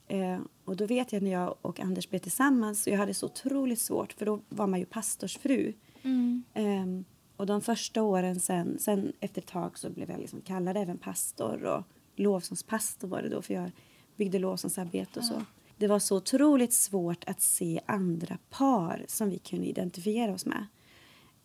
Eh, 0.07 0.39
och 0.65 0.75
då 0.75 0.85
vet 0.85 1.13
jag 1.13 1.23
när 1.23 1.31
jag 1.31 1.55
och 1.61 1.79
Anders 1.79 2.09
blev 2.09 2.19
tillsammans, 2.19 2.87
och 2.87 2.93
jag 2.93 2.97
hade 2.97 3.13
så 3.13 3.25
otroligt 3.25 3.79
svårt 3.79 4.13
för 4.13 4.25
då 4.25 4.41
var 4.49 4.67
man 4.67 4.79
ju 4.79 4.85
pastorsfru. 4.85 5.73
Mm. 6.01 6.43
Ehm, 6.53 7.05
och 7.37 7.45
de 7.45 7.61
första 7.61 8.01
åren 8.03 8.39
sen, 8.39 8.79
sen 8.79 9.13
efter 9.19 9.41
ett 9.41 9.47
tag 9.47 9.77
så 9.77 9.89
blev 9.89 10.09
jag 10.09 10.19
liksom 10.19 10.41
kallad 10.41 10.77
även 10.77 10.97
pastor 10.97 11.63
och 11.63 11.83
lovsångspastor 12.15 13.07
var 13.07 13.21
det 13.21 13.29
då 13.29 13.41
för 13.41 13.53
jag 13.53 13.71
byggde 14.15 14.39
lovsångsarbete 14.39 15.19
och 15.19 15.25
så. 15.25 15.41
Det 15.77 15.87
var 15.87 15.99
så 15.99 16.17
otroligt 16.17 16.73
svårt 16.73 17.23
att 17.27 17.41
se 17.41 17.81
andra 17.85 18.37
par 18.49 19.05
som 19.07 19.29
vi 19.29 19.37
kunde 19.37 19.65
identifiera 19.65 20.33
oss 20.33 20.45
med. 20.45 20.65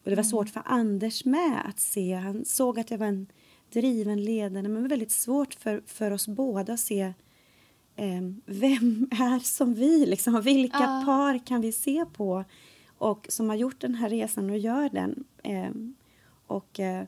Och 0.07 0.11
det 0.11 0.17
var 0.17 0.23
svårt 0.23 0.49
för 0.49 0.63
Anders 0.65 1.25
med 1.25 1.63
att 1.69 1.79
se. 1.81 2.15
Han 2.15 2.45
såg 2.45 2.79
att 2.79 2.91
jag 2.91 2.99
var 2.99 3.07
en 3.07 3.27
driven 3.73 4.25
ledare 4.25 4.63
men 4.63 4.75
det 4.75 4.81
var 4.81 4.89
väldigt 4.89 5.11
svårt 5.11 5.55
för, 5.55 5.83
för 5.87 6.11
oss 6.11 6.29
båda 6.29 6.73
att 6.73 6.81
se 6.81 7.13
Ehm, 7.97 8.41
vem 8.47 9.09
är 9.11 9.39
som 9.39 9.75
vi? 9.75 10.07
Liksom? 10.07 10.41
Vilka 10.41 10.79
Ja. 10.81 11.03
par 11.05 11.47
kan 11.47 11.61
vi 11.61 11.73
se 11.73 12.05
på 12.13 12.45
och 12.99 13.27
som 13.29 13.49
har 13.49 13.57
gjort 13.57 13.81
den 13.81 13.95
här 13.95 14.09
resan 14.11 14.51
och 14.51 14.59
gör 14.59 14.89
den? 14.89 15.25
Ehm, 15.43 15.95
och 16.47 16.81
eh, 16.81 17.05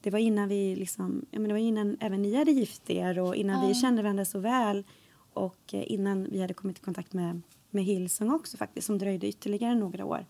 det 0.00 0.10
var 0.10 0.18
innan 0.18 0.48
vi 0.48 0.76
liksom, 0.76 1.26
ja, 1.30 1.38
men 1.38 1.48
det 1.48 1.54
var 1.54 1.60
innan 1.60 1.96
även 2.00 2.22
ni 2.22 2.34
hade 2.34 2.50
gift 2.52 2.90
er 2.90 3.18
och 3.18 3.36
innan 3.36 3.62
Ja. 3.62 3.68
vi 3.68 3.74
kände 3.74 4.02
varandra 4.02 4.24
så 4.24 4.38
väl 4.38 4.84
och 5.32 5.74
eh, 5.74 5.92
innan 5.92 6.28
vi 6.30 6.40
hade 6.40 6.54
kommit 6.54 6.78
i 6.78 6.80
kontakt 6.82 7.12
med, 7.12 7.40
med 7.70 7.84
Hillsong 7.84 8.30
också 8.32 8.56
faktiskt 8.56 8.86
som 8.86 8.98
dröjde 8.98 9.26
ytterligare 9.28 9.74
några 9.74 10.04
år. 10.04 10.26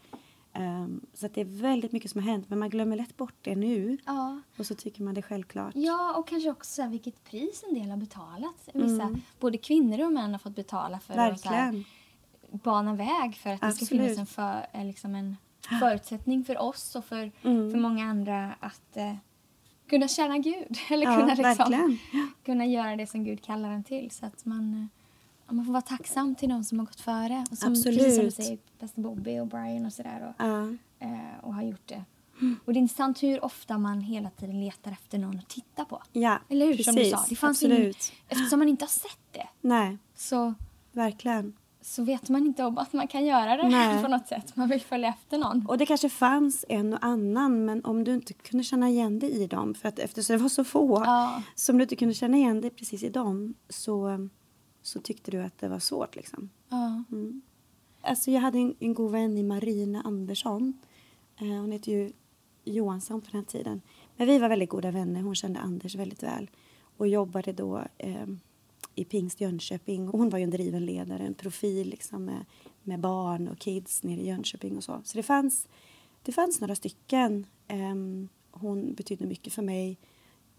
Ehm, 0.56 1.00
så 1.14 1.26
att 1.26 1.34
det 1.34 1.40
är 1.40 1.44
väldigt 1.44 1.92
mycket 1.92 2.10
som 2.10 2.22
har 2.22 2.30
hänt 2.30 2.48
men 2.48 2.58
man 2.58 2.70
glömmer 2.70 2.96
lätt 2.96 3.16
bort 3.16 3.34
det 3.42 3.54
nu 3.56 3.98
Ja. 4.06 4.40
och 4.58 4.66
så 4.66 4.74
tycker 4.74 5.02
man 5.02 5.14
det 5.14 5.20
är 5.20 5.22
självklart. 5.22 5.72
Ja, 5.76 6.14
och 6.14 6.28
kanske 6.28 6.50
också 6.50 6.70
så 6.74 6.82
här, 6.82 6.88
vilket 6.88 7.24
pris 7.24 7.64
en 7.68 7.74
del 7.74 7.90
har 7.90 7.96
betalat. 7.96 8.68
Vissa, 8.74 9.02
Mm. 9.02 9.20
Både 9.40 9.58
kvinnor 9.58 10.04
och 10.06 10.12
män 10.12 10.32
har 10.32 10.38
fått 10.38 10.56
betala 10.56 11.00
för 11.00 11.14
att 11.18 11.40
så 11.40 11.48
här, 11.48 11.64
Verkligen. 11.72 11.84
bana 12.50 12.94
väg 12.94 13.36
för 13.36 13.50
att 13.50 13.60
det 13.60 13.72
ska 13.72 13.84
Absolut. 13.84 14.02
finnas 14.02 14.18
en, 14.18 14.26
för, 14.26 14.66
eh, 14.72 14.84
liksom 14.84 15.14
en 15.14 15.36
förutsättning 15.80 16.44
för 16.44 16.58
oss 16.58 16.96
och 16.96 17.04
för, 17.04 17.32
Mm. 17.42 17.70
för 17.70 17.78
många 17.78 18.04
andra 18.04 18.54
att 18.60 18.96
eh, 18.96 19.14
kunna 19.88 20.08
tjäna 20.08 20.38
Gud. 20.38 20.78
Eller 20.90 21.06
Ja, 21.06 21.14
kunna, 21.16 21.34
liksom, 21.34 21.42
verkligen. 21.42 21.98
kunna 22.44 22.66
göra 22.66 22.96
det 22.96 23.06
som 23.06 23.24
Gud 23.24 23.42
kallar 23.44 23.70
en 23.70 23.84
till. 23.84 24.10
Så 24.10 24.26
att 24.26 24.44
man, 24.44 24.74
eh, 24.74 24.86
man 25.54 25.64
får 25.64 25.72
vara 25.72 25.82
tacksam 25.82 26.34
till 26.34 26.48
de 26.48 26.64
som 26.64 26.78
har 26.78 26.86
gått 26.86 27.00
före. 27.00 27.44
Och 27.50 27.58
som, 27.58 27.72
Absolut. 27.72 27.98
Precis 27.98 28.16
som 28.16 28.24
du 28.24 28.30
säger, 28.30 28.58
Pastor 28.78 29.02
Bobby 29.02 29.38
och 29.38 29.46
Brian 29.46 29.86
och 29.86 29.92
sådär. 29.92 30.34
Och, 30.38 30.44
eh, 31.04 31.10
och 31.42 31.54
har 31.54 31.62
gjort 31.62 31.86
det. 31.88 32.04
Och 32.64 32.72
det 32.72 32.78
är 32.78 32.80
intressant 32.80 33.22
hur 33.22 33.44
ofta 33.44 33.78
man 33.78 34.00
hela 34.00 34.30
tiden 34.30 34.60
letar 34.60 34.92
efter 34.92 35.18
någon 35.18 35.38
att 35.38 35.48
titta 35.48 35.84
på. 35.84 36.02
Ja, 36.12 36.38
Eller 36.48 36.66
hur? 36.66 36.76
Som 36.76 36.94
du 36.94 37.00
precis. 37.00 37.12
sa. 37.18 37.24
Det 37.28 37.36
fanns 37.36 37.58
Absolut. 37.62 37.78
ingen, 37.80 37.94
eftersom 38.28 38.58
man 38.58 38.68
inte 38.68 38.82
har 38.84 38.88
sett 38.90 39.18
det 39.32 39.46
Nej, 39.60 39.98
så, 40.14 40.54
verkligen. 40.92 41.52
så 41.80 42.02
vet 42.04 42.28
man 42.28 42.46
inte 42.46 42.64
om 42.64 42.78
att 42.78 42.92
man 42.92 43.08
kan 43.08 43.24
göra 43.26 43.56
det 43.56 43.68
Nej. 43.68 44.02
på 44.02 44.08
något 44.08 44.28
sätt. 44.28 44.56
Man 44.56 44.68
vill 44.68 44.80
följa 44.80 45.08
efter 45.08 45.38
någon. 45.38 45.66
Och 45.68 45.78
det 45.78 45.86
kanske 45.86 46.08
fanns 46.08 46.64
en 46.68 46.92
och 46.94 47.04
annan, 47.04 47.64
men 47.64 47.84
om 47.84 48.04
du 48.04 48.14
inte 48.14 48.32
kunde 48.32 48.64
känna 48.64 48.88
igen 48.88 49.18
dig 49.18 49.30
i 49.42 49.46
dem, 49.46 49.74
för 49.74 49.88
att 49.88 49.98
eftersom 49.98 50.36
det 50.36 50.42
var 50.42 50.48
så 50.48 50.64
få, 50.64 51.02
Ja. 51.06 51.42
så 51.54 51.72
om 51.72 51.78
du 51.78 51.82
inte 51.82 51.96
kunde 51.96 52.14
känna 52.14 52.36
igen 52.36 52.60
dig 52.60 52.70
precis 52.70 53.02
i 53.02 53.08
dem, 53.08 53.54
så, 53.68 54.28
så 54.86 55.00
tyckte 55.00 55.30
du 55.30 55.42
att 55.42 55.58
det 55.58 55.68
var 55.68 55.78
svårt 55.78 56.16
liksom. 56.16 56.50
Ja. 56.68 57.04
Alltså 58.00 58.30
jag 58.30 58.40
hade 58.40 58.58
en, 58.58 58.74
en 58.78 58.94
god 58.94 59.12
vän 59.12 59.38
i 59.38 59.42
Marina 59.42 60.02
Andersson. 60.02 60.78
Eh, 61.40 61.46
hon 61.46 61.72
heter 61.72 61.92
ju 61.92 62.12
Johansson 62.64 63.20
på 63.20 63.30
den 63.32 63.44
tiden. 63.44 63.80
Men 64.16 64.26
vi 64.26 64.38
var 64.38 64.48
väldigt 64.48 64.68
goda 64.68 64.90
vänner. 64.90 65.22
Hon 65.22 65.34
kände 65.34 65.60
Anders 65.60 65.94
väldigt 65.94 66.22
väl. 66.22 66.50
Och 66.96 67.08
jobbade 67.08 67.52
då 67.52 67.84
eh, 67.98 68.26
i 68.94 69.04
Pingst 69.04 69.40
Jönköping. 69.40 70.08
Och 70.08 70.18
hon 70.18 70.30
var 70.30 70.38
ju 70.38 70.44
en 70.44 70.50
driven 70.50 70.86
ledare, 70.86 71.26
en 71.26 71.34
profil 71.34 71.88
liksom 71.88 72.24
med, 72.24 72.44
med 72.82 73.00
barn 73.00 73.48
och 73.48 73.58
kids 73.58 74.02
nere 74.02 74.20
i 74.20 74.26
Jönköping 74.26 74.76
och 74.76 74.84
så. 74.84 75.00
Så 75.04 75.16
det 75.16 75.22
fanns, 75.22 75.68
det 76.22 76.32
fanns 76.32 76.60
några 76.60 76.74
stycken. 76.74 77.46
Ehm, 77.68 78.28
hon 78.50 78.94
betydde 78.94 79.26
mycket 79.26 79.52
för 79.52 79.62
mig. 79.62 79.98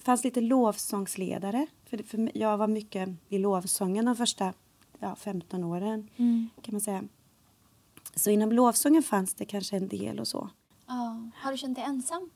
Fanns 0.08 0.24
lite 0.24 0.42
lovsångsledare. 0.42 1.68
För, 1.86 1.98
för 1.98 2.32
jag 2.38 2.58
var 2.58 2.68
mycket 2.68 3.10
i 3.30 3.38
lovsången 3.38 4.06
de 4.06 4.16
första 4.16 4.54
ja, 5.00 5.16
15 5.16 5.64
åren 5.64 6.10
Mm. 6.18 6.50
kan 6.62 6.74
man 6.74 6.82
säga. 6.82 7.04
Så 8.16 8.30
inom 8.30 8.52
lovsången 8.52 9.04
fanns 9.04 9.34
det 9.34 9.46
kanske 9.46 9.78
en 9.78 9.88
del 9.88 10.20
och 10.20 10.28
så. 10.28 10.50
Ja. 10.88 11.30
Har 11.36 11.52
du 11.52 11.58
känt 11.58 11.76
dig 11.76 11.84
ensam? 11.86 12.30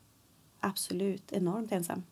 Absolut, 0.60 1.32
enormt 1.32 1.72
ensam. 1.72 2.04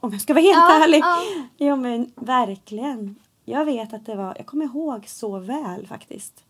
Om 0.00 0.12
jag 0.12 0.20
ska 0.20 0.34
vara 0.34 0.42
helt 0.42 0.56
Ja, 0.56 0.84
ärlig. 0.84 0.98
ja. 0.98 1.22
Ja, 1.66 1.76
men 1.76 2.12
verkligen. 2.16 3.14
Jag 3.44 3.64
vet 3.64 3.92
att 3.92 4.06
det 4.06 4.14
var, 4.16 4.34
jag 4.36 4.46
kommer 4.46 4.64
ihåg 4.64 5.08
så 5.08 5.38
väl 5.38 5.86
faktiskt, 5.86 6.44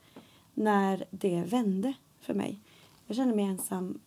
när 0.55 1.05
det 1.11 1.43
vände 1.43 1.93
för 2.21 2.35
mig. 2.35 2.61
Jag 3.07 3.17
kände 3.17 3.35
mig 3.37 3.45
ensam 3.45 4.01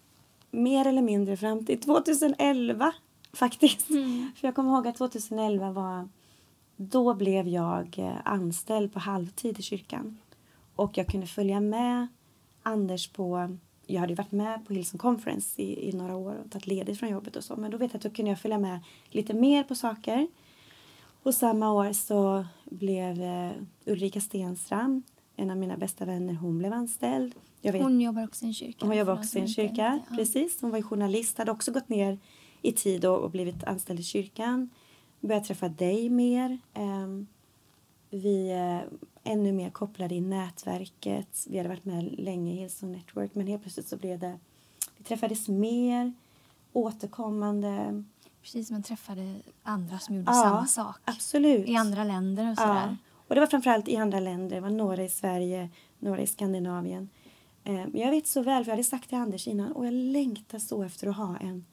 mer 0.52 0.88
eller 0.88 1.02
mindre 1.02 1.38
fram 1.38 1.66
till 1.66 1.80
2011 1.82 2.94
faktiskt. 3.34 3.88
För 4.36 4.48
jag 4.48 4.56
kommer 4.56 4.72
ihåg 4.74 4.88
att 4.88 4.96
2011 4.96 5.72
var, 5.72 6.10
då 6.76 7.14
blev 7.14 7.48
jag 7.48 7.96
eh, 8.00 8.14
anställd 8.26 8.94
på 8.94 9.00
halvtid 9.00 9.60
i 9.60 9.62
kyrkan. 9.62 10.18
Och 10.76 10.98
jag 10.98 11.08
kunde 11.08 11.28
följa 11.28 11.60
med 11.60 12.08
Anders 12.64 13.08
på, 13.10 13.58
jag 13.88 14.02
hade 14.02 14.16
varit 14.16 14.32
med 14.32 14.66
på 14.68 14.74
Hillsong 14.74 15.00
Conference 15.00 15.62
i, 15.62 15.90
i 15.90 15.94
några 15.94 16.16
år 16.16 16.36
och 16.46 16.52
tagit 16.52 16.68
ledigt 16.68 17.00
från 17.00 17.10
jobbet 17.10 17.36
och 17.36 17.44
så. 17.44 17.56
Men 17.56 17.72
då 17.72 17.78
vet 17.78 17.94
jag 17.94 18.00
att 18.00 18.04
då 18.04 18.10
kunde 18.10 18.32
jag 18.32 18.40
följa 18.42 18.58
med 18.60 18.80
lite 19.10 19.34
mer 19.34 19.64
på 19.64 19.76
saker. 19.76 20.28
Och 21.24 21.34
samma 21.34 21.72
år 21.74 21.94
så 21.94 22.46
blev 22.66 23.22
eh, 23.22 23.52
Ulrika 23.86 24.22
Stenstrand, 24.22 25.04
en 25.36 25.52
av 25.52 25.58
mina 25.58 25.78
bästa 25.78 26.06
vänner, 26.06 26.34
hon 26.34 26.58
blev 26.58 26.74
anställd. 26.74 27.36
Vet, 27.62 27.82
Hon 27.82 28.02
jobbar 28.02 28.24
också 28.24 28.46
i 28.46 28.48
en 28.48 28.54
kyrka. 28.54 28.86
hon 28.86 28.98
jobbar 28.98 29.14
också 29.14 29.38
i 29.38 29.42
en 29.42 29.48
kyrka. 29.48 30.00
Ja. 30.10 30.16
precis. 30.16 30.62
Hon 30.62 30.72
var 30.72 30.82
journalist, 30.82 31.38
hade 31.38 31.52
också 31.52 31.72
gått 31.72 31.90
ner 31.90 32.20
i 32.62 32.72
tid 32.72 33.06
och, 33.06 33.18
och 33.20 33.32
blivit 33.32 33.64
anställd 33.64 34.00
i 34.00 34.04
kyrkan. 34.04 34.70
Började 35.20 35.46
träffa 35.46 35.70
dig 35.70 36.10
mer. 36.10 36.58
Ehm, 36.74 37.28
vi 38.10 38.52
är 38.52 38.88
ännu 39.24 39.52
mer 39.52 39.70
kopplade 39.70 40.16
i 40.16 40.22
nätverket. 40.22 41.46
Vi 41.50 41.58
hade 41.58 41.70
varit 41.70 41.86
med 41.86 42.20
länge 42.20 42.54
i 42.54 42.56
Hillsong 42.56 42.92
Network 42.92 43.36
men 43.36 43.48
helt 43.48 43.62
plötsligt 43.62 43.88
så 43.88 43.98
blev 43.98 44.20
det, 44.20 44.40
vi 44.98 45.04
träffades 45.04 45.48
mer, 45.48 46.14
återkommande. 46.74 48.04
Precis 48.42 48.72
man 48.72 48.84
träffade 48.84 49.36
andra 49.64 50.00
som 50.00 50.16
gjorde 50.16 50.32
Ja, 50.32 50.44
samma 50.44 50.68
sak. 50.68 50.96
Absolut. 51.06 51.70
I 51.70 51.76
andra 51.76 52.04
länder 52.04 52.52
och 52.52 52.58
sådär. 52.58 52.88
Ja. 52.88 52.96
Och 53.28 53.36
det 53.36 53.42
var 53.42 53.48
framförallt 53.48 53.88
i 53.88 53.98
andra 53.98 54.20
länder. 54.20 54.56
Det 54.56 54.62
var 54.62 54.70
några 54.70 55.04
i 55.04 55.10
Sverige, 55.10 55.70
några 56.00 56.22
i 56.22 56.28
Skandinavien. 56.28 57.10
Eh, 57.64 57.74
Men 57.74 57.98
jag 58.02 58.12
vet 58.12 58.28
så 58.28 58.42
väl, 58.42 58.64
för 58.64 58.72
jag 58.72 58.76
hade 58.76 58.84
sagt 58.84 59.10
till 59.10 59.18
Anders 59.18 59.48
innan, 59.48 59.72
och 59.72 59.86
jag 59.86 59.94
längtar 59.94 60.60
så 60.60 60.84
efter 60.84 61.08
att 61.08 61.18
ha 61.18 61.38
en 61.38 61.66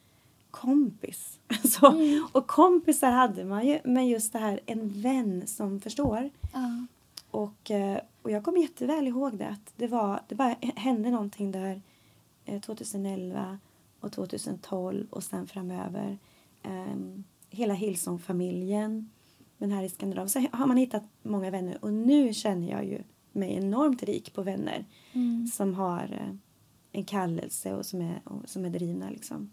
kompis. 0.51 1.39
Alltså, 1.49 1.95
Och 2.33 2.47
kompisar 2.47 3.11
hade 3.11 3.45
man 3.45 3.67
ju, 3.67 3.79
men 3.85 4.09
just 4.09 4.33
det 4.33 4.39
här, 4.39 4.61
en 4.67 5.03
vän 5.03 5.47
som 5.47 5.81
förstår. 5.81 6.31
Ja. 6.53 6.87
Och, 7.31 7.71
eh, 7.71 7.99
och 8.23 8.31
jag 8.31 8.45
kommer 8.45 8.61
jätteväl 8.61 9.07
ihåg 9.09 9.39
det. 9.39 9.49
Att 9.49 9.73
det, 9.77 9.87
var, 9.87 10.21
det 10.29 10.35
bara 10.35 10.57
hände 10.61 11.11
någonting 11.11 11.53
där 11.53 11.83
eh, 12.45 12.61
2011 12.61 13.59
och 14.01 14.13
2012 14.13 15.07
och 15.11 15.23
sen 15.25 15.47
framöver. 15.47 16.19
Um, 16.65 17.25
hela 17.51 17.75
Hillsong-familjen. 17.75 19.11
Men 19.59 19.71
här 19.73 19.83
i 19.83 19.89
Skandinavien 19.89 20.31
så 20.31 20.47
har 20.53 20.67
man 20.67 20.77
hittat 20.77 21.03
många 21.23 21.51
vänner 21.51 21.79
och 21.85 21.93
nu 21.93 22.35
känner 22.35 22.71
jag 22.71 22.85
ju 22.85 23.03
mig 23.33 23.55
enormt 23.55 24.03
rik 24.03 24.35
på 24.35 24.43
vänner 24.43 24.85
Mm. 25.13 25.47
som 25.47 25.75
har 25.75 26.03
eh, 26.21 26.35
en 26.93 27.05
kallelse 27.05 27.75
och 27.75 27.87
som 27.87 28.01
är, 28.01 28.21
och, 28.25 28.49
som 28.49 28.65
är 28.65 28.71
drivna. 28.71 29.11
Liksom. 29.11 29.51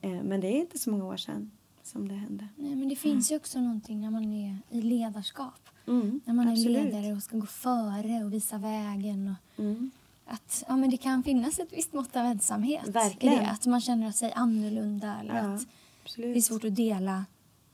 Eh, 0.00 0.10
men 0.22 0.40
det 0.40 0.46
är 0.46 0.60
inte 0.60 0.78
så 0.78 0.90
många 0.90 1.04
år 1.04 1.16
sedan 1.16 1.50
som 1.82 2.08
det 2.08 2.14
hände. 2.14 2.48
Nej, 2.56 2.76
men 2.76 2.88
det 2.88 2.96
finns 2.96 3.32
ju 3.32 3.36
också 3.36 3.60
någonting 3.60 4.00
när 4.00 4.10
man 4.10 4.32
är 4.32 4.56
i 4.70 4.82
ledarskap. 4.82 5.68
Mm, 5.86 6.20
När 6.24 6.34
man 6.34 6.48
absolut. 6.48 6.76
är 6.78 6.84
ledare 6.84 7.12
och 7.16 7.22
ska 7.22 7.36
gå 7.38 7.46
före 7.46 8.24
och 8.24 8.32
visa 8.32 8.58
vägen. 8.58 9.28
Och 9.56 9.64
Mm. 9.64 9.90
att 10.26 10.64
ja, 10.68 10.76
men 10.76 10.90
det 10.90 10.96
kan 10.96 11.22
finnas 11.22 11.58
ett 11.58 11.72
visst 11.72 11.92
mått 11.92 12.16
av 12.16 12.24
ensamhet 12.24 12.88
Verkligen. 12.88 13.34
i 13.34 13.38
det. 13.38 13.50
Att 13.50 13.66
man 13.66 13.80
känner 13.80 14.12
sig 14.12 14.32
annorlunda 14.32 15.16
eller 15.20 15.34
Ja, 15.34 15.40
att 15.54 15.66
absolut. 16.04 16.34
det 16.34 16.38
är 16.38 16.42
svårt 16.42 16.64
att 16.64 16.76
dela 16.76 17.24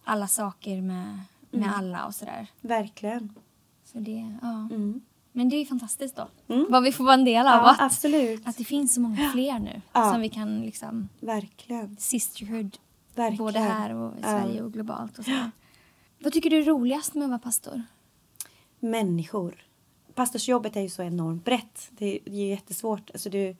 alla 0.04 0.28
saker 0.28 0.80
med, 0.82 1.18
med 1.50 1.62
Mm. 1.62 1.70
alla 1.74 2.06
och 2.06 2.14
sådär. 2.14 2.46
Verkligen. 2.60 3.34
Så 3.84 3.98
det, 3.98 4.36
ja. 4.42 4.68
Mm. 4.74 5.00
Men 5.36 5.48
det 5.48 5.56
är 5.56 5.64
fantastiskt 5.64 6.16
då. 6.16 6.28
Mm. 6.54 6.66
Vad 6.70 6.82
vi 6.82 6.92
får 6.92 7.04
vara 7.04 7.14
en 7.14 7.24
del 7.24 7.46
av. 7.46 7.52
Ja, 7.52 7.70
att, 7.70 7.80
absolut. 7.80 8.42
att 8.48 8.56
det 8.56 8.64
finns 8.64 8.94
så 8.94 9.00
många 9.00 9.30
fler 9.32 9.58
nu 9.58 9.82
Ja. 9.92 10.12
som 10.12 10.20
vi 10.20 10.28
kan 10.28 10.60
liksom 10.60 11.08
Verkligen. 11.20 11.96
sisterhood 11.96 12.76
Verkligen. 13.14 13.44
både 13.44 13.58
här 13.58 13.94
och 13.94 14.12
i 14.12 14.16
Ja. 14.22 14.28
Sverige 14.28 14.62
och 14.62 14.72
globalt. 14.72 15.18
Och 15.18 15.24
så. 15.24 15.50
Vad 16.18 16.32
tycker 16.32 16.50
du 16.50 16.56
är 16.58 16.62
roligast 16.64 17.14
med 17.14 17.24
att 17.24 17.28
vara 17.30 17.38
pastor? 17.38 17.82
Människor. 18.80 19.54
Pastorsjobbet 20.14 20.76
är 20.76 20.80
ju 20.80 20.88
så 20.88 21.02
enormt 21.02 21.44
brett. 21.44 21.88
Det 21.90 22.06
är, 22.26 22.30
jättesvårt. 22.32 23.10
Alltså 23.10 23.30
det, 23.30 23.56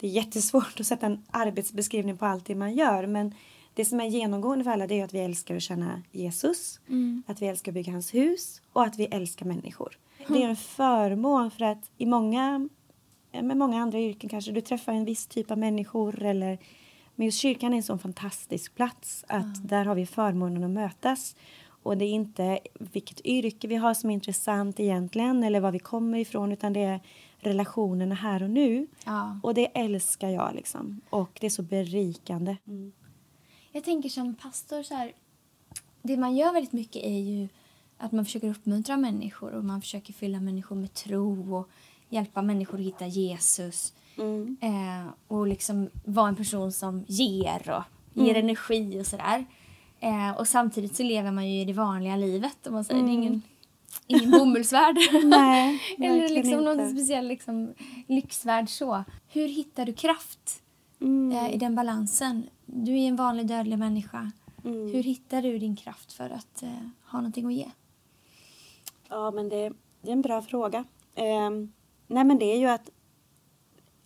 det 0.00 0.06
är 0.06 0.10
jättesvårt 0.10 0.80
att 0.80 0.86
sätta 0.86 1.06
en 1.06 1.22
arbetsbeskrivning 1.30 2.16
på 2.16 2.26
allt 2.26 2.44
det 2.46 2.54
man 2.54 2.74
gör. 2.74 3.06
Men 3.06 3.34
det 3.74 3.84
som 3.84 4.00
är 4.00 4.04
genomgående 4.04 4.64
för 4.64 4.70
alla 4.70 4.84
är 4.84 5.04
att 5.04 5.14
vi 5.14 5.18
älskar 5.18 5.56
att 5.56 5.62
känna 5.62 6.02
Jesus. 6.12 6.80
Mm. 6.88 7.22
Att 7.26 7.42
vi 7.42 7.46
älskar 7.46 7.72
att 7.72 7.74
bygga 7.74 7.92
hans 7.92 8.14
hus 8.14 8.62
och 8.72 8.84
att 8.84 8.98
vi 8.98 9.04
älskar 9.04 9.46
människor. 9.46 9.98
Det 10.28 10.42
är 10.42 10.48
en 10.48 10.56
förmån 10.56 11.50
för 11.50 11.64
att 11.64 11.90
i 11.98 12.06
många, 12.06 12.68
eh, 13.32 13.42
med 13.42 13.56
många 13.56 13.82
andra 13.82 13.98
yrken 13.98 14.30
kanske 14.30 14.52
du 14.52 14.60
träffar 14.60 14.92
en 14.92 15.04
viss 15.04 15.26
typ 15.26 15.50
av 15.50 15.58
människor 15.58 16.22
eller 16.22 16.58
men 17.16 17.26
just 17.26 17.38
kyrkan 17.38 17.72
är 17.72 17.76
en 17.76 17.82
sån 17.82 17.98
fantastisk 17.98 18.74
plats 18.74 19.24
att 19.28 19.68
där 19.68 19.84
har 19.84 19.94
vi 19.94 20.06
förmånen 20.06 20.64
att 20.64 20.70
mötas. 20.70 21.36
Och 21.82 21.98
det 21.98 22.04
är 22.04 22.12
inte 22.12 22.58
vilket 22.74 23.26
yrke 23.26 23.68
vi 23.68 23.76
har 23.76 23.94
som 23.94 24.10
är 24.10 24.14
intressant 24.14 24.80
egentligen 24.80 25.44
eller 25.44 25.60
var 25.60 25.72
vi 25.72 25.78
kommer 25.78 26.18
ifrån 26.18 26.52
utan 26.52 26.72
det 26.72 26.80
är 26.80 27.00
relationerna 27.38 28.14
här 28.14 28.42
och 28.42 28.50
nu. 28.50 28.86
Ja. 29.04 29.40
Och 29.42 29.54
det 29.54 29.66
älskar 29.66 30.28
jag 30.28 30.54
liksom. 30.54 31.00
Och 31.10 31.38
det 31.40 31.46
är 31.46 31.50
så 31.50 31.62
berikande. 31.62 32.56
Mm. 32.66 32.92
Jag 33.72 33.84
tänker 33.84 34.08
som 34.08 34.34
pastor 34.34 34.82
så 34.82 34.94
här, 34.94 35.12
det 36.02 36.16
man 36.16 36.36
gör 36.36 36.52
väldigt 36.52 36.72
mycket 36.72 37.04
är 37.04 37.18
ju 37.18 37.48
att 37.98 38.12
man 38.12 38.24
försöker 38.24 38.48
uppmuntra 38.50 38.96
människor 38.96 39.52
och 39.52 39.64
man 39.64 39.80
försöker 39.80 40.12
fylla 40.12 40.40
människor 40.40 40.76
med 40.76 40.94
tro 40.94 41.56
och 41.56 41.68
hjälpa 42.08 42.42
människor 42.42 42.78
att 42.78 42.84
hitta 42.84 43.06
Jesus. 43.06 43.92
Mm. 44.18 44.56
Eh, 44.60 45.06
och 45.28 45.46
liksom 45.46 45.90
vara 46.04 46.28
en 46.28 46.36
person 46.36 46.72
som 46.72 47.04
ger 47.08 47.70
och 47.70 47.82
ger 48.22 48.30
Mm. 48.34 48.44
energi 48.44 49.00
och 49.00 49.06
sådär. 49.06 49.44
Eh, 50.00 50.30
och 50.30 50.48
samtidigt 50.48 50.96
så 50.96 51.02
lever 51.02 51.30
man 51.30 51.48
ju 51.52 51.60
i 51.60 51.64
det 51.64 51.72
vanliga 51.72 52.16
livet 52.16 52.66
om 52.66 52.72
man 52.74 52.84
säger. 52.84 53.02
Det 53.02 53.08
är 53.10 53.12
ingen, 53.12 53.42
ingen 54.06 54.30
bomullsvärld. 54.30 54.96
Mm. 55.10 55.28
Nej, 55.30 55.80
Eller 55.98 56.28
liksom 56.28 56.64
någon 56.64 56.90
speciell 56.90 57.28
liksom, 57.28 57.74
lyxvärld 58.06 58.68
så. 58.68 59.04
Hur 59.28 59.48
hittar 59.48 59.86
du 59.86 59.92
kraft 59.92 60.62
Mm. 61.00 61.36
eh, 61.38 61.54
i 61.54 61.58
den 61.58 61.74
balansen? 61.74 62.42
Du 62.66 62.92
är 62.92 63.08
en 63.08 63.16
vanlig 63.16 63.46
dödlig 63.46 63.78
människa. 63.78 64.30
Mm. 64.64 64.92
Hur 64.92 65.02
hittar 65.02 65.42
du 65.42 65.58
din 65.58 65.76
kraft 65.76 66.12
för 66.12 66.30
att 66.30 66.62
eh, 66.62 66.68
ha 67.04 67.18
någonting 67.18 67.46
att 67.46 67.52
ge? 67.52 67.66
Ja, 69.08 69.30
men 69.30 69.48
det, 69.48 69.72
det 70.02 70.08
är 70.08 70.12
en 70.12 70.22
bra 70.22 70.42
fråga. 70.42 70.84
Ehm, 71.14 71.72
nej, 72.06 72.24
men 72.24 72.38
det 72.38 72.44
är 72.44 72.58
ju 72.58 72.66
att 72.66 72.90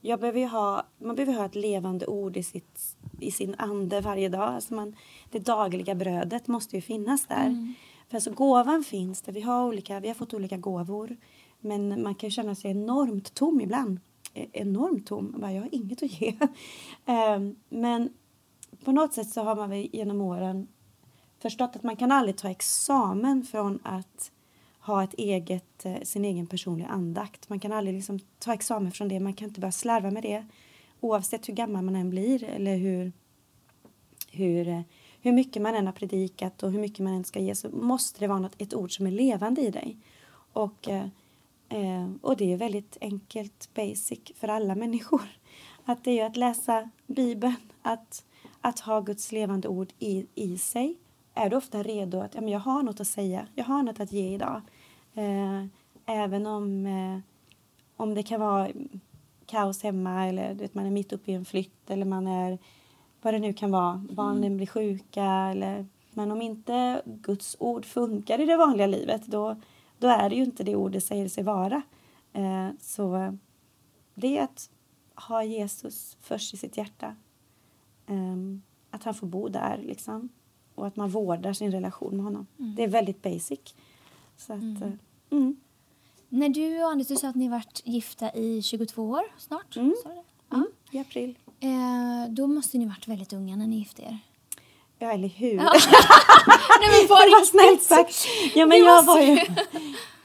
jag 0.00 0.20
behöver 0.20 0.40
ju 0.40 0.46
ha, 0.46 0.86
man 0.98 1.16
behöver 1.16 1.38
ha 1.38 1.44
ett 1.44 1.54
levande 1.54 2.06
ord 2.06 2.36
i, 2.36 2.42
sitt, 2.42 2.96
i 3.20 3.30
sin 3.30 3.54
ande 3.58 4.00
varje 4.00 4.28
dag. 4.28 4.42
Alltså 4.48 4.74
man, 4.74 4.96
det 5.30 5.38
dagliga 5.38 5.94
brödet 5.94 6.46
måste 6.48 6.76
ju 6.76 6.82
finnas 6.82 7.26
där. 7.26 7.74
För 8.08 8.16
alltså 8.16 8.30
gåvan 8.32 8.84
finns 8.84 9.22
där. 9.22 9.32
Vi 9.32 9.40
har, 9.40 9.64
olika, 9.66 10.00
vi 10.00 10.08
har 10.08 10.14
fått 10.14 10.34
olika 10.34 10.56
gåvor. 10.56 11.16
Men 11.60 12.02
man 12.02 12.14
kan 12.14 12.30
känna 12.30 12.54
sig 12.54 12.70
enormt 12.70 13.34
tom 13.34 13.60
ibland. 13.60 14.00
E- 14.34 14.46
Enormt 14.52 15.06
tom. 15.06 15.34
Bara, 15.38 15.52
jag 15.52 15.62
har 15.62 15.74
inget 15.74 16.02
att 16.02 16.20
ge. 16.20 16.38
Ehm, 17.06 17.56
men 17.68 18.08
på 18.84 18.92
något 18.92 19.12
sätt 19.14 19.28
så 19.28 19.42
har 19.42 19.56
man 19.56 19.82
genom 19.82 20.20
åren 20.20 20.68
förstått 21.38 21.76
att 21.76 21.82
man 21.82 21.96
kan 21.96 22.12
aldrig 22.12 22.36
ta 22.36 22.50
examen 22.50 23.42
från 23.44 23.78
att 23.82 24.32
ha 24.80 25.04
ett 25.04 25.14
eget, 25.14 25.84
eh, 25.86 26.00
sin 26.02 26.24
egen 26.24 26.46
personliga 26.46 26.88
andakt. 26.88 27.48
Man 27.48 27.60
kan 27.60 27.72
aldrig 27.72 27.94
liksom 27.94 28.18
ta 28.38 28.54
examen 28.54 28.92
från 28.92 29.08
det. 29.08 29.20
Man 29.20 29.32
kan 29.32 29.48
inte 29.48 29.60
börja 29.60 29.72
slarva 29.72 30.10
med 30.10 30.22
det. 30.22 30.46
Oavsett 31.00 31.48
hur 31.48 31.54
gammal 31.54 31.84
man 31.84 31.96
än 31.96 32.10
blir 32.10 32.44
eller 32.44 32.76
hur, 32.76 33.12
hur, 34.30 34.68
eh, 34.68 34.80
hur 35.20 35.32
mycket 35.32 35.62
man 35.62 35.74
än 35.74 35.86
har 35.86 35.92
predikat 35.92 36.62
och 36.62 36.72
hur 36.72 36.80
mycket 36.80 36.98
man 36.98 37.14
än 37.14 37.24
ska 37.24 37.40
ge 37.40 37.54
så 37.54 37.70
måste 37.70 38.20
det 38.20 38.26
vara 38.26 38.38
något, 38.38 38.62
ett 38.62 38.74
ord 38.74 38.96
som 38.96 39.06
är 39.06 39.10
levande 39.10 39.60
i 39.60 39.70
dig. 39.70 39.96
Och, 40.52 40.88
eh, 40.88 42.10
och 42.20 42.36
det 42.36 42.52
är 42.52 42.56
väldigt 42.56 42.96
enkelt, 43.00 43.68
basic 43.74 44.20
för 44.34 44.48
alla 44.48 44.74
människor. 44.74 45.22
Att 45.84 46.04
det 46.04 46.20
är 46.20 46.26
att 46.26 46.36
läsa 46.36 46.90
Bibeln, 47.06 47.54
att, 47.82 48.24
att 48.60 48.80
ha 48.80 49.00
Guds 49.00 49.32
levande 49.32 49.68
ord 49.68 49.92
i, 49.98 50.26
i 50.34 50.58
sig. 50.58 50.96
Är 51.34 51.50
du 51.50 51.56
ofta 51.56 51.82
redo 51.82 52.20
att 52.20 52.34
ja, 52.34 52.40
men 52.40 52.50
jag 52.50 52.60
har 52.60 52.82
något 52.82 53.00
att 53.00 53.06
säga, 53.06 53.46
jag 53.54 53.64
har 53.64 53.82
något 53.82 54.00
att 54.00 54.12
ge 54.12 54.34
idag. 54.34 54.60
Eh, 55.14 55.64
även 56.06 56.46
om, 56.46 56.86
eh, 56.86 57.18
om 57.96 58.14
det 58.14 58.22
kan 58.22 58.40
vara 58.40 58.68
kaos 59.46 59.82
hemma 59.82 60.26
eller 60.26 60.54
du 60.54 60.60
vet, 60.60 60.74
man 60.74 60.86
är 60.86 60.90
mitt 60.90 61.12
uppe 61.12 61.32
i 61.32 61.34
en 61.34 61.44
flytt 61.44 61.90
eller 61.90 62.04
man 62.04 62.26
är 62.26 62.58
vad 63.22 63.34
det 63.34 63.38
nu 63.38 63.52
kan 63.52 63.70
vara, 63.70 64.04
barnen 64.10 64.56
blir 64.56 64.66
sjuka 64.66 65.24
eller 65.24 65.86
men 66.10 66.30
om 66.30 66.42
inte 66.42 67.02
Guds 67.04 67.56
ord 67.60 67.84
funkar 67.84 68.40
i 68.40 68.44
det 68.44 68.56
vanliga 68.56 68.86
livet 68.86 69.26
då, 69.26 69.60
då 69.98 70.08
är 70.08 70.30
det 70.30 70.36
ju 70.36 70.44
inte 70.44 70.64
det 70.64 70.76
ord 70.76 70.92
det 70.92 71.00
säger 71.00 71.28
sig 71.28 71.44
vara. 71.44 71.82
Eh, 72.32 72.68
så 72.80 73.36
det 74.14 74.38
är 74.38 74.44
att 74.44 74.70
ha 75.14 75.44
Jesus 75.44 76.16
först 76.20 76.54
i 76.54 76.56
sitt 76.56 76.76
hjärta. 76.76 77.16
Ehm, 78.06 78.62
att 78.90 79.04
han 79.04 79.14
får 79.14 79.26
bo 79.26 79.48
där 79.48 79.80
liksom. 79.82 80.28
Och 80.80 80.86
att 80.86 80.96
man 80.96 81.08
vårdar 81.08 81.52
sin 81.52 81.72
relation 81.72 82.16
med 82.16 82.24
honom. 82.24 82.46
Det 82.56 82.82
är 82.84 82.88
väldigt 82.88 83.22
basic. 83.22 83.60
Så 84.36 84.52
att, 84.52 84.62
eh, 84.82 84.92
mm. 85.30 85.56
När 86.28 86.48
du 86.48 86.82
och 86.82 86.90
Anders, 86.90 87.06
du 87.08 87.16
sa 87.16 87.28
att 87.28 87.34
ni 87.34 87.48
varit 87.48 87.82
gifta 87.84 88.32
i 88.34 88.62
22 88.62 89.02
år 89.02 89.22
snart. 89.38 89.76
Mm. 89.76 89.94
Det? 90.04 90.54
Mm, 90.56 90.66
I 90.90 90.98
april. 90.98 91.38
Eh, 91.60 92.30
då 92.32 92.46
måste 92.46 92.78
ni 92.78 92.86
varit 92.86 93.08
väldigt 93.08 93.32
unga 93.32 93.56
när 93.56 93.66
ni 93.66 93.76
gifte 93.78 94.02
er. 94.02 94.18
Ja, 94.98 95.12
eller 95.12 95.28
hur? 95.28 95.56
Nej 95.56 97.00
men 97.00 97.08
på 97.08 97.14
Vad 97.38 97.46
snällt 97.46 97.70
riktigt! 97.70 97.86
sagt. 97.88 98.26
Ja, 98.56 98.66
men 98.66 98.80
Det 98.80 98.86
jag 98.86 99.02
var 99.02 99.20
ju... 99.20 99.38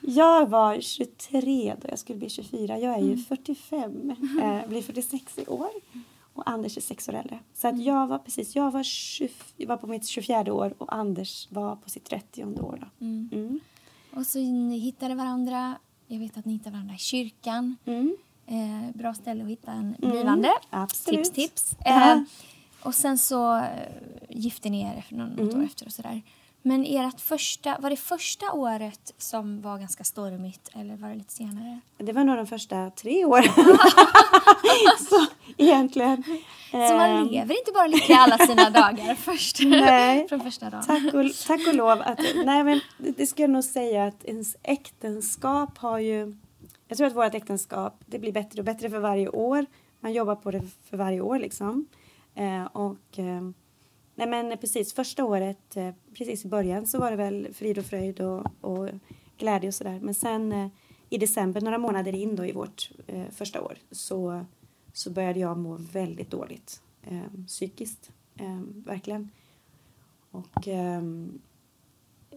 Jag 0.08 0.50
var 0.50 0.82
23 0.82 1.76
då 1.82 1.88
jag 1.90 2.00
skulle 2.00 2.20
bli 2.20 2.30
24. 2.30 2.80
Jag 2.80 2.94
är 2.94 2.98
Mm. 2.98 3.10
ju 3.10 3.18
45, 3.18 4.10
eh, 4.42 4.68
blir 4.68 4.82
46 4.82 5.38
i 5.38 5.46
år. 5.48 5.70
Och 6.36 6.50
Anders 6.50 6.78
är 6.78 6.82
sex 6.82 7.10
år 7.10 7.14
äldre. 7.14 7.40
Så 7.54 7.68
Mm. 7.68 7.80
att 7.80 7.86
jag 7.86 8.08
var 8.08 8.18
precis, 8.18 8.56
jag 8.56 8.72
var, 8.72 8.84
20, 8.84 9.30
jag 9.58 9.68
var 9.68 9.78
på 9.78 9.88
mitt 9.88 10.08
24 10.08 10.54
år 10.54 10.74
och 10.78 10.94
Anders 10.96 11.48
var 11.52 11.76
på 11.76 11.90
sitt 11.90 12.04
30 12.04 12.44
år 12.46 12.78
då. 12.82 13.06
Mm. 13.06 13.30
Mm. 13.34 13.60
Och 14.14 14.26
så 14.26 14.40
ni 14.40 14.78
hittade 14.78 15.16
varandra. 15.16 15.76
Jag 16.08 16.20
vet 16.20 16.38
att 16.38 16.46
ni 16.46 16.54
hittade 16.54 16.72
varandra 16.72 16.96
i 16.96 16.98
kyrkan. 16.98 17.76
Mm. 17.86 18.16
Eh, 18.48 18.96
bra 18.98 19.14
ställe 19.14 19.44
att 19.44 19.50
hitta 19.50 19.72
en 19.72 19.96
blivande. 20.00 20.50
absolut. 20.70 21.24
Tips, 21.34 21.76
tips. 21.76 21.76
Eh, 21.86 22.22
och 22.84 22.96
sen 22.96 23.18
så 23.18 23.56
eh, 23.58 23.66
gifte 24.30 24.70
ni 24.70 24.82
er 24.82 25.06
något 25.10 25.40
Mm. 25.40 25.60
år 25.60 25.64
efter 25.64 25.86
och 25.86 25.92
sådär. 25.94 26.22
Men 26.68 26.86
ert 26.86 27.22
första, 27.22 27.78
var 27.80 27.90
det 27.90 27.96
första 27.96 28.52
året 28.52 29.14
som 29.18 29.62
var 29.62 29.78
ganska 29.78 30.04
stormigt 30.04 30.70
eller 30.74 30.96
var 30.96 31.10
det 31.10 31.16
lite 31.16 31.34
senare? 31.34 31.80
Det 31.98 32.14
var 32.14 32.24
nog 32.24 32.38
de 32.38 32.48
första 32.48 32.90
tre 32.90 33.26
åren. 33.26 33.54
så 35.10 35.26
egentligen. 35.58 36.24
Så 36.72 36.78
man 36.78 37.10
Ehm, 37.10 37.28
lever 37.28 37.60
inte 37.60 37.72
bara 37.72 37.88
lyckliga 37.88 38.18
alla 38.18 38.38
sina 38.38 38.70
dagar 38.70 39.16
först. 39.26 39.60
Nej. 39.66 40.28
Från 40.28 40.40
första 40.40 40.70
dagen. 40.70 40.84
Tack 40.84 41.14
och, 41.14 41.24
tack 41.48 41.68
och 41.68 41.76
lov. 41.76 42.02
Att, 42.02 42.20
nej, 42.46 42.64
men 42.64 42.80
det 42.98 43.28
ska 43.28 43.44
jag 43.44 43.50
nog 43.50 43.64
säga 43.64 44.06
att 44.06 44.24
ens 44.24 44.56
äktenskap 44.64 45.78
har 45.78 46.00
ju... 46.00 46.36
Jag 46.88 46.98
tror 46.98 47.08
att 47.08 47.16
vårt 47.16 47.34
äktenskap 47.36 47.94
det 48.06 48.20
blir 48.20 48.32
bättre 48.32 48.62
och 48.62 48.66
bättre 48.66 48.90
för 48.90 49.00
varje 49.00 49.30
år. 49.30 49.66
Man 50.00 50.14
jobbar 50.14 50.36
på 50.36 50.52
det 50.52 50.62
för 50.90 50.98
varje 50.98 51.22
år 51.22 51.40
liksom. 51.40 51.88
Eh, 52.36 52.66
och... 52.66 53.20
Eh, 53.20 53.42
nej 54.16 54.28
men 54.28 54.58
precis, 54.58 54.94
första 54.94 55.26
året, 55.26 55.78
eh, 55.78 55.94
precis 56.14 56.46
i 56.46 56.48
början 56.48 56.86
så 56.86 57.00
var 57.00 57.12
det 57.12 57.18
väl 57.18 57.48
frid 57.54 57.78
och 57.78 57.86
fröjd 57.86 58.22
och, 58.22 58.46
och 58.62 58.90
glädje 59.38 59.68
och 59.68 59.74
sådär. 59.74 60.00
Men 60.02 60.14
sen 60.14 60.52
eh, 60.52 60.68
i 61.10 61.18
december, 61.18 61.62
några 61.62 61.78
månader 61.78 62.16
in 62.16 62.36
då 62.36 62.46
i 62.46 62.52
vårt 62.52 62.92
eh, 63.08 63.30
första 63.32 63.62
år, 63.62 63.78
så, 63.92 64.46
så 64.94 65.10
började 65.10 65.40
jag 65.40 65.58
må 65.58 65.78
väldigt 65.94 66.32
dåligt 66.32 66.82
eh, 67.04 67.46
psykiskt. 67.48 68.12
Eh, 68.36 68.60
verkligen. 68.86 69.30
Och 70.32 70.68
ehm, 70.68 71.40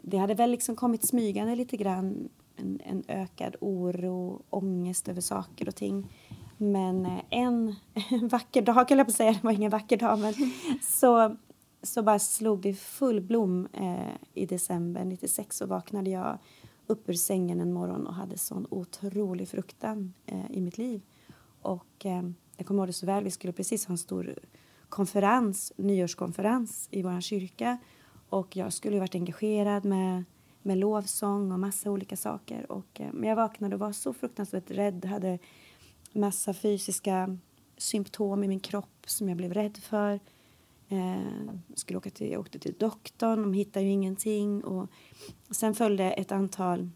det 0.02 0.18
hade 0.18 0.34
väl 0.34 0.50
liksom 0.50 0.76
kommit 0.76 1.08
smygande 1.08 1.56
lite 1.56 1.76
grann 1.76 2.28
en, 2.56 2.80
en 2.84 3.04
ökad 3.08 3.56
oro, 3.60 4.42
ångest 4.50 5.08
över 5.08 5.20
saker 5.20 5.68
och 5.68 5.74
ting. 5.74 6.06
Men 6.56 7.06
eh, 7.06 7.20
en 7.30 7.74
vacker 8.30 8.62
dag, 8.62 8.74
höll 8.74 8.86
jag 8.88 9.06
på 9.06 9.10
att 9.10 9.16
säga, 9.16 9.32
det 9.32 9.44
var 9.44 9.52
ingen 9.52 9.70
vacker 9.70 9.96
dag, 9.96 10.18
men 10.18 10.34
så, 10.82 11.36
så 11.82 12.02
bara 12.02 12.18
slog 12.18 12.60
det 12.60 12.74
full 12.74 13.20
blom 13.20 13.68
eh, 13.72 14.14
i 14.34 14.46
december 14.46 15.04
96 15.04 15.60
och 15.60 15.68
vaknade 15.68 16.10
jag 16.10 16.38
upp 16.86 17.08
ur 17.08 17.14
sängen 17.14 17.60
en 17.60 17.72
morgon 17.72 18.06
och 18.06 18.14
hade 18.14 18.38
sån 18.38 18.66
otrolig 18.70 19.48
fruktan 19.48 20.14
eh, 20.26 20.50
i 20.50 20.60
mitt 20.60 20.78
liv. 20.78 21.02
Och 21.62 22.06
eh, 22.06 22.22
jag 22.56 22.66
kommer 22.66 22.82
ihåg 22.82 22.88
det 22.88 22.92
så 22.92 23.06
väl, 23.06 23.24
vi 23.24 23.30
skulle 23.30 23.52
precis 23.52 23.86
ha 23.86 23.92
en 23.92 23.98
stor 23.98 24.34
konferens, 24.88 25.72
nyårskonferens 25.76 26.88
i 26.90 27.02
vår 27.02 27.20
kyrka 27.20 27.78
och 28.28 28.56
jag 28.56 28.72
skulle 28.72 28.98
varit 28.98 29.14
engagerad 29.14 29.84
med, 29.84 30.24
med 30.62 30.78
lovsång 30.78 31.52
och 31.52 31.60
massa 31.60 31.90
olika 31.90 32.16
saker. 32.16 32.72
Och, 32.72 33.00
eh, 33.00 33.12
men 33.12 33.28
jag 33.28 33.36
vaknade 33.36 33.74
och 33.74 33.80
var 33.80 33.92
så 33.92 34.12
fruktansvärt 34.12 34.70
rädd, 34.70 35.04
hade 35.04 35.38
massa 36.12 36.54
fysiska 36.54 37.38
symptom 37.76 38.44
i 38.44 38.48
min 38.48 38.60
kropp 38.60 39.04
som 39.06 39.28
jag 39.28 39.36
blev 39.36 39.54
rädd 39.54 39.76
för. 39.76 40.20
Eh, 40.88 41.54
skulle 41.74 41.98
åka 41.98 42.10
till, 42.10 42.30
jag 42.30 42.40
åkte 42.40 42.58
till 42.58 42.74
doktorn, 42.78 43.42
de 43.42 43.52
hittade 43.52 43.86
ju 43.86 43.92
ingenting. 43.92 44.64
Och 44.64 44.88
sen 45.50 45.74
följde 45.74 46.12
ett 46.12 46.32
antal 46.32 46.90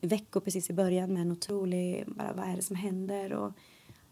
veckor 0.00 0.40
precis 0.40 0.70
i 0.70 0.72
början 0.72 1.12
med 1.12 1.22
en 1.22 1.32
otrolig, 1.32 2.04
bara 2.06 2.32
vad 2.32 2.48
är 2.48 2.56
det 2.56 2.62
som 2.62 2.76
händer? 2.76 3.32
Och, 3.32 3.52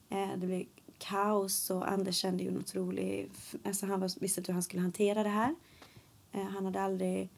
eh, 0.09 0.29
det 0.37 0.47
blev 0.47 0.65
kaos 0.99 1.71
och 1.71 1.91
Anders 1.91 2.17
kände 2.17 2.43
ju 2.43 2.49
en 2.49 2.59
otrolig, 2.59 3.31
alltså 3.65 3.87
han 3.87 4.01
var, 4.01 4.21
visste 4.21 4.41
inte 4.41 4.53
hur 4.53 4.55
han 4.55 4.63
skulle 4.63 4.83
hantera 4.83 5.23
det 5.23 5.29
här. 5.29 5.55
Eh, 6.33 6.43
han 6.45 6.65
hade 6.65 6.81
aldrig 6.81 7.29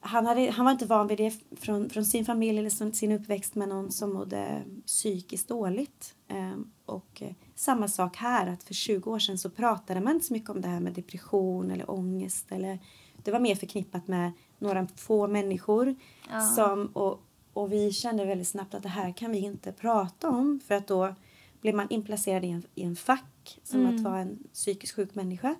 han, 0.00 0.26
hade, 0.26 0.50
han 0.50 0.64
var 0.64 0.72
inte 0.72 0.86
van 0.86 1.06
vid 1.06 1.18
det 1.18 1.34
från, 1.50 1.90
från 1.90 2.04
sin 2.04 2.24
familj 2.24 2.58
eller 2.58 2.92
sin 2.92 3.12
uppväxt 3.12 3.54
med 3.54 3.68
någon 3.68 3.92
som 3.92 4.12
mådde 4.12 4.62
psykiskt 4.86 5.48
dåligt. 5.48 6.14
Eh, 6.28 6.56
och 6.86 7.22
eh, 7.22 7.32
samma 7.56 7.88
sak 7.88 8.16
här, 8.16 8.46
att 8.46 8.62
för 8.62 8.74
20 8.74 9.10
år 9.10 9.18
sedan 9.18 9.38
så 9.38 9.50
pratade 9.50 10.00
man 10.00 10.14
inte 10.14 10.26
så 10.26 10.32
mycket 10.32 10.50
om 10.50 10.60
det 10.60 10.68
här 10.68 10.80
med 10.80 10.92
depression 10.92 11.70
eller 11.70 11.90
ångest. 11.90 12.52
Eller, 12.52 12.78
det 13.16 13.30
var 13.30 13.40
mer 13.40 13.54
förknippat 13.54 14.08
med 14.08 14.32
några 14.58 14.86
få 14.96 15.26
människor. 15.26 15.94
Ja. 16.30 16.40
Som, 16.40 16.86
och, 16.86 17.20
och 17.52 17.72
vi 17.72 17.92
kände 17.92 18.24
väldigt 18.24 18.48
snabbt 18.48 18.74
att 18.74 18.82
det 18.82 18.88
här 18.88 19.12
kan 19.12 19.30
vi 19.30 19.38
inte 19.38 19.72
prata 19.72 20.28
om 20.28 20.60
för 20.66 20.74
att 20.74 20.86
då 20.86 21.14
blir 21.60 21.72
man 21.72 21.86
inplacerad 21.90 22.44
i 22.44 22.48
en, 22.48 22.62
i 22.74 22.82
en 22.82 22.96
fack 22.96 23.58
som 23.62 23.80
mm. 23.80 23.94
att 23.94 24.02
vara 24.02 24.18
en 24.18 24.38
psykiskt 24.52 24.96
sjuk 24.96 25.14
människa. 25.14 25.54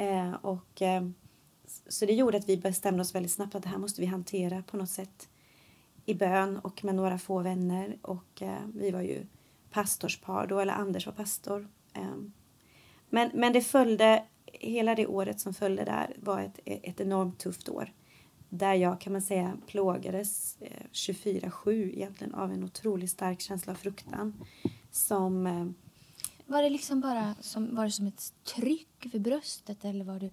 Uh, 0.00 0.34
och 0.34 0.82
uh, 0.82 1.10
så 1.88 2.06
det 2.06 2.12
gjorde 2.12 2.38
att 2.38 2.48
vi 2.48 2.56
bestämde 2.56 3.00
oss 3.00 3.14
väldigt 3.14 3.32
snabbt 3.32 3.54
att 3.54 3.62
det 3.62 3.68
här 3.68 3.78
måste 3.78 4.00
vi 4.00 4.06
hantera 4.06 4.62
på 4.62 4.76
något 4.76 4.90
sätt 4.90 5.28
i 6.04 6.14
bön 6.14 6.58
och 6.58 6.84
med 6.84 6.94
några 6.94 7.18
få 7.18 7.38
vänner. 7.38 7.96
Och 8.02 8.42
eh, 8.42 8.66
vi 8.74 8.90
var 8.90 9.00
ju 9.00 9.26
pastorspar 9.72 10.46
då, 10.46 10.60
eller 10.60 10.72
Anders 10.72 11.06
var 11.06 11.12
pastor. 11.12 11.68
Eh, 11.94 12.16
men, 13.10 13.30
men 13.34 13.52
det 13.52 13.60
följde, 13.60 14.24
hela 14.46 14.94
det 14.94 15.06
året 15.06 15.40
som 15.40 15.54
följde 15.54 15.84
där 15.84 16.16
var 16.22 16.40
ett, 16.40 16.60
ett 16.64 17.00
enormt 17.00 17.38
tufft 17.38 17.68
år. 17.68 17.92
Där 18.48 18.74
jag 18.74 19.00
kan 19.00 19.12
man 19.12 19.22
säga 19.22 19.56
plågades 19.66 20.56
eh, 20.60 20.86
24-7 20.92 21.92
egentligen 21.94 22.34
av 22.34 22.52
en 22.52 22.64
otroligt 22.64 23.10
stark 23.10 23.40
känsla 23.40 23.72
av 23.72 23.76
fruktan. 23.76 24.44
Som... 24.90 25.46
Eh, 25.46 25.66
var 26.46 26.62
det 26.62 26.70
liksom 26.70 27.00
bara 27.00 27.34
som, 27.40 27.76
var 27.76 27.84
det 27.84 27.90
som 27.90 28.06
ett 28.06 28.32
tryck 28.56 29.06
för 29.12 29.18
bröstet 29.18 29.84
eller 29.84 30.04
var 30.04 30.20
du 30.20 30.30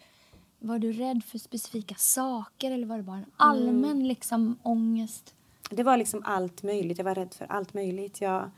var 0.59 0.79
du 0.79 0.91
rädd 0.91 1.23
för 1.23 1.37
specifika 1.37 1.95
saker 1.95 2.71
eller 2.71 2.87
var 2.87 2.97
det 2.97 3.03
bara 3.03 3.17
en 3.17 3.31
allmän 3.37 3.91
mm. 3.91 4.05
liksom, 4.05 4.59
ångest? 4.63 5.35
Det 5.69 5.83
var 5.83 5.97
liksom 5.97 6.21
allt 6.25 6.63
möjligt. 6.63 6.97
Jag 6.97 7.05
var 7.05 7.15
rädd 7.15 7.33
för 7.33 7.45
allt 7.45 7.73
möjligt. 7.73 8.21
Jag, 8.21 8.41
eh, 8.41 8.49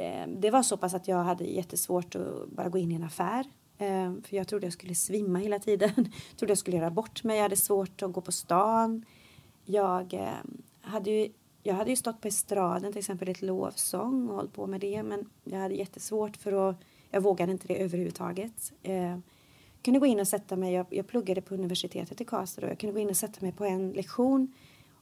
Eh, 0.00 0.26
det 0.28 0.50
var 0.50 0.62
så 0.62 0.76
pass 0.76 0.94
att 0.94 1.08
jag 1.08 1.24
hade 1.24 1.44
jättesvårt 1.44 2.14
att 2.14 2.48
bara 2.48 2.68
gå 2.68 2.78
in 2.78 2.92
i 2.92 2.94
en 2.94 3.04
affär. 3.04 3.44
Eh, 3.78 4.12
för 4.22 4.36
Jag 4.36 4.48
trodde 4.48 4.66
jag 4.66 4.72
skulle 4.72 4.94
svimma 4.94 5.38
hela 5.38 5.58
tiden. 5.58 5.90
jag 5.96 6.06
trodde 6.36 6.50
jag 6.50 6.58
skulle 6.58 6.76
göra 6.76 6.90
bort 6.90 7.24
mig. 7.24 7.36
Jag 7.36 7.42
hade 7.42 7.56
svårt 7.56 8.02
att 8.02 8.12
gå 8.12 8.20
på 8.20 8.32
stan. 8.32 9.04
Jag, 9.64 10.14
eh, 10.14 10.28
hade 10.80 11.10
ju, 11.10 11.28
jag 11.62 11.74
hade 11.74 11.90
ju 11.90 11.96
stått 11.96 12.20
på 12.20 12.28
estraden 12.28 12.92
till 12.92 12.98
exempel 12.98 13.28
i 13.28 13.32
ett 13.32 13.42
lovsång 13.42 14.28
och 14.28 14.36
hållit 14.36 14.52
på 14.52 14.66
med 14.66 14.80
det. 14.80 15.02
Men 15.02 15.30
jag 15.44 15.58
hade 15.58 15.74
jättesvårt 15.74 16.36
för 16.36 16.70
att... 16.70 16.76
Jag 17.12 17.20
vågade 17.20 17.52
inte 17.52 17.68
det 17.68 17.82
överhuvudtaget. 17.82 18.72
Jag 18.82 19.22
kunde 19.82 20.00
gå 20.00 20.06
in 20.06 20.20
och 20.20 20.28
sätta 20.28 20.56
mig, 20.56 20.74
jag, 20.74 20.86
jag 20.90 21.06
pluggade 21.06 21.40
på 21.40 21.54
universitetet 21.54 22.20
i 22.20 22.24
Karlstad 22.24 22.62
och 22.62 22.68
jag 22.68 22.78
kunde 22.78 22.92
gå 22.92 22.98
in 22.98 23.10
och 23.10 23.16
sätta 23.16 23.40
mig 23.40 23.52
på 23.52 23.64
en 23.64 23.90
lektion 23.90 24.54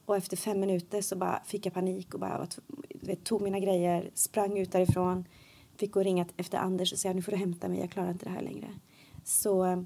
och 0.09 0.17
efter 0.17 0.37
fem 0.37 0.59
minuter 0.59 1.01
så 1.01 1.15
bara 1.15 1.41
fick 1.45 1.65
jag 1.65 1.73
panik 1.73 2.13
och 2.13 2.19
bara 2.19 2.47
vet, 3.01 3.23
tog 3.23 3.41
mina 3.41 3.59
grejer, 3.59 4.11
sprang 4.13 4.57
ut 4.57 4.71
därifrån, 4.71 5.25
fick 5.77 5.91
gå 5.91 5.99
och 5.99 6.03
ringa 6.03 6.25
efter 6.37 6.57
Anders 6.57 6.93
och 6.93 6.99
säga 6.99 7.13
nu 7.13 7.21
får 7.21 7.31
du 7.31 7.37
hämta 7.37 7.67
mig, 7.67 7.79
jag 7.79 7.91
klarar 7.91 8.11
inte 8.11 8.25
det 8.25 8.31
här 8.31 8.41
längre. 8.41 8.67
Så, 9.23 9.85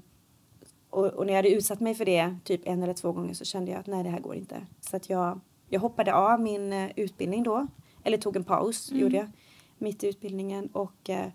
och, 0.90 1.06
och, 1.06 1.26
när 1.26 1.32
jag 1.32 1.38
hade 1.38 1.50
utsatt 1.50 1.80
mig 1.80 1.94
för 1.94 2.04
det 2.04 2.36
typ 2.44 2.60
en 2.64 2.82
eller 2.82 2.94
två 2.94 3.12
gånger 3.12 3.34
så 3.34 3.44
kände 3.44 3.70
jag 3.70 3.80
att 3.80 3.86
nej 3.86 4.04
det 4.04 4.10
här 4.10 4.20
går 4.20 4.34
inte. 4.34 4.66
Så 4.80 4.96
att 4.96 5.10
jag, 5.10 5.40
jag 5.68 5.80
hoppade 5.80 6.14
av 6.14 6.40
min 6.40 6.72
uh, 6.72 6.90
utbildning 6.96 7.42
då, 7.42 7.66
eller 8.04 8.18
tog 8.18 8.36
en 8.36 8.44
paus, 8.44 8.90
mm. 8.90 9.02
gjorde 9.02 9.16
jag, 9.16 9.30
mitt 9.78 10.04
i 10.04 10.08
utbildningen 10.08 10.66
och 10.66 11.08
uh, 11.08 11.26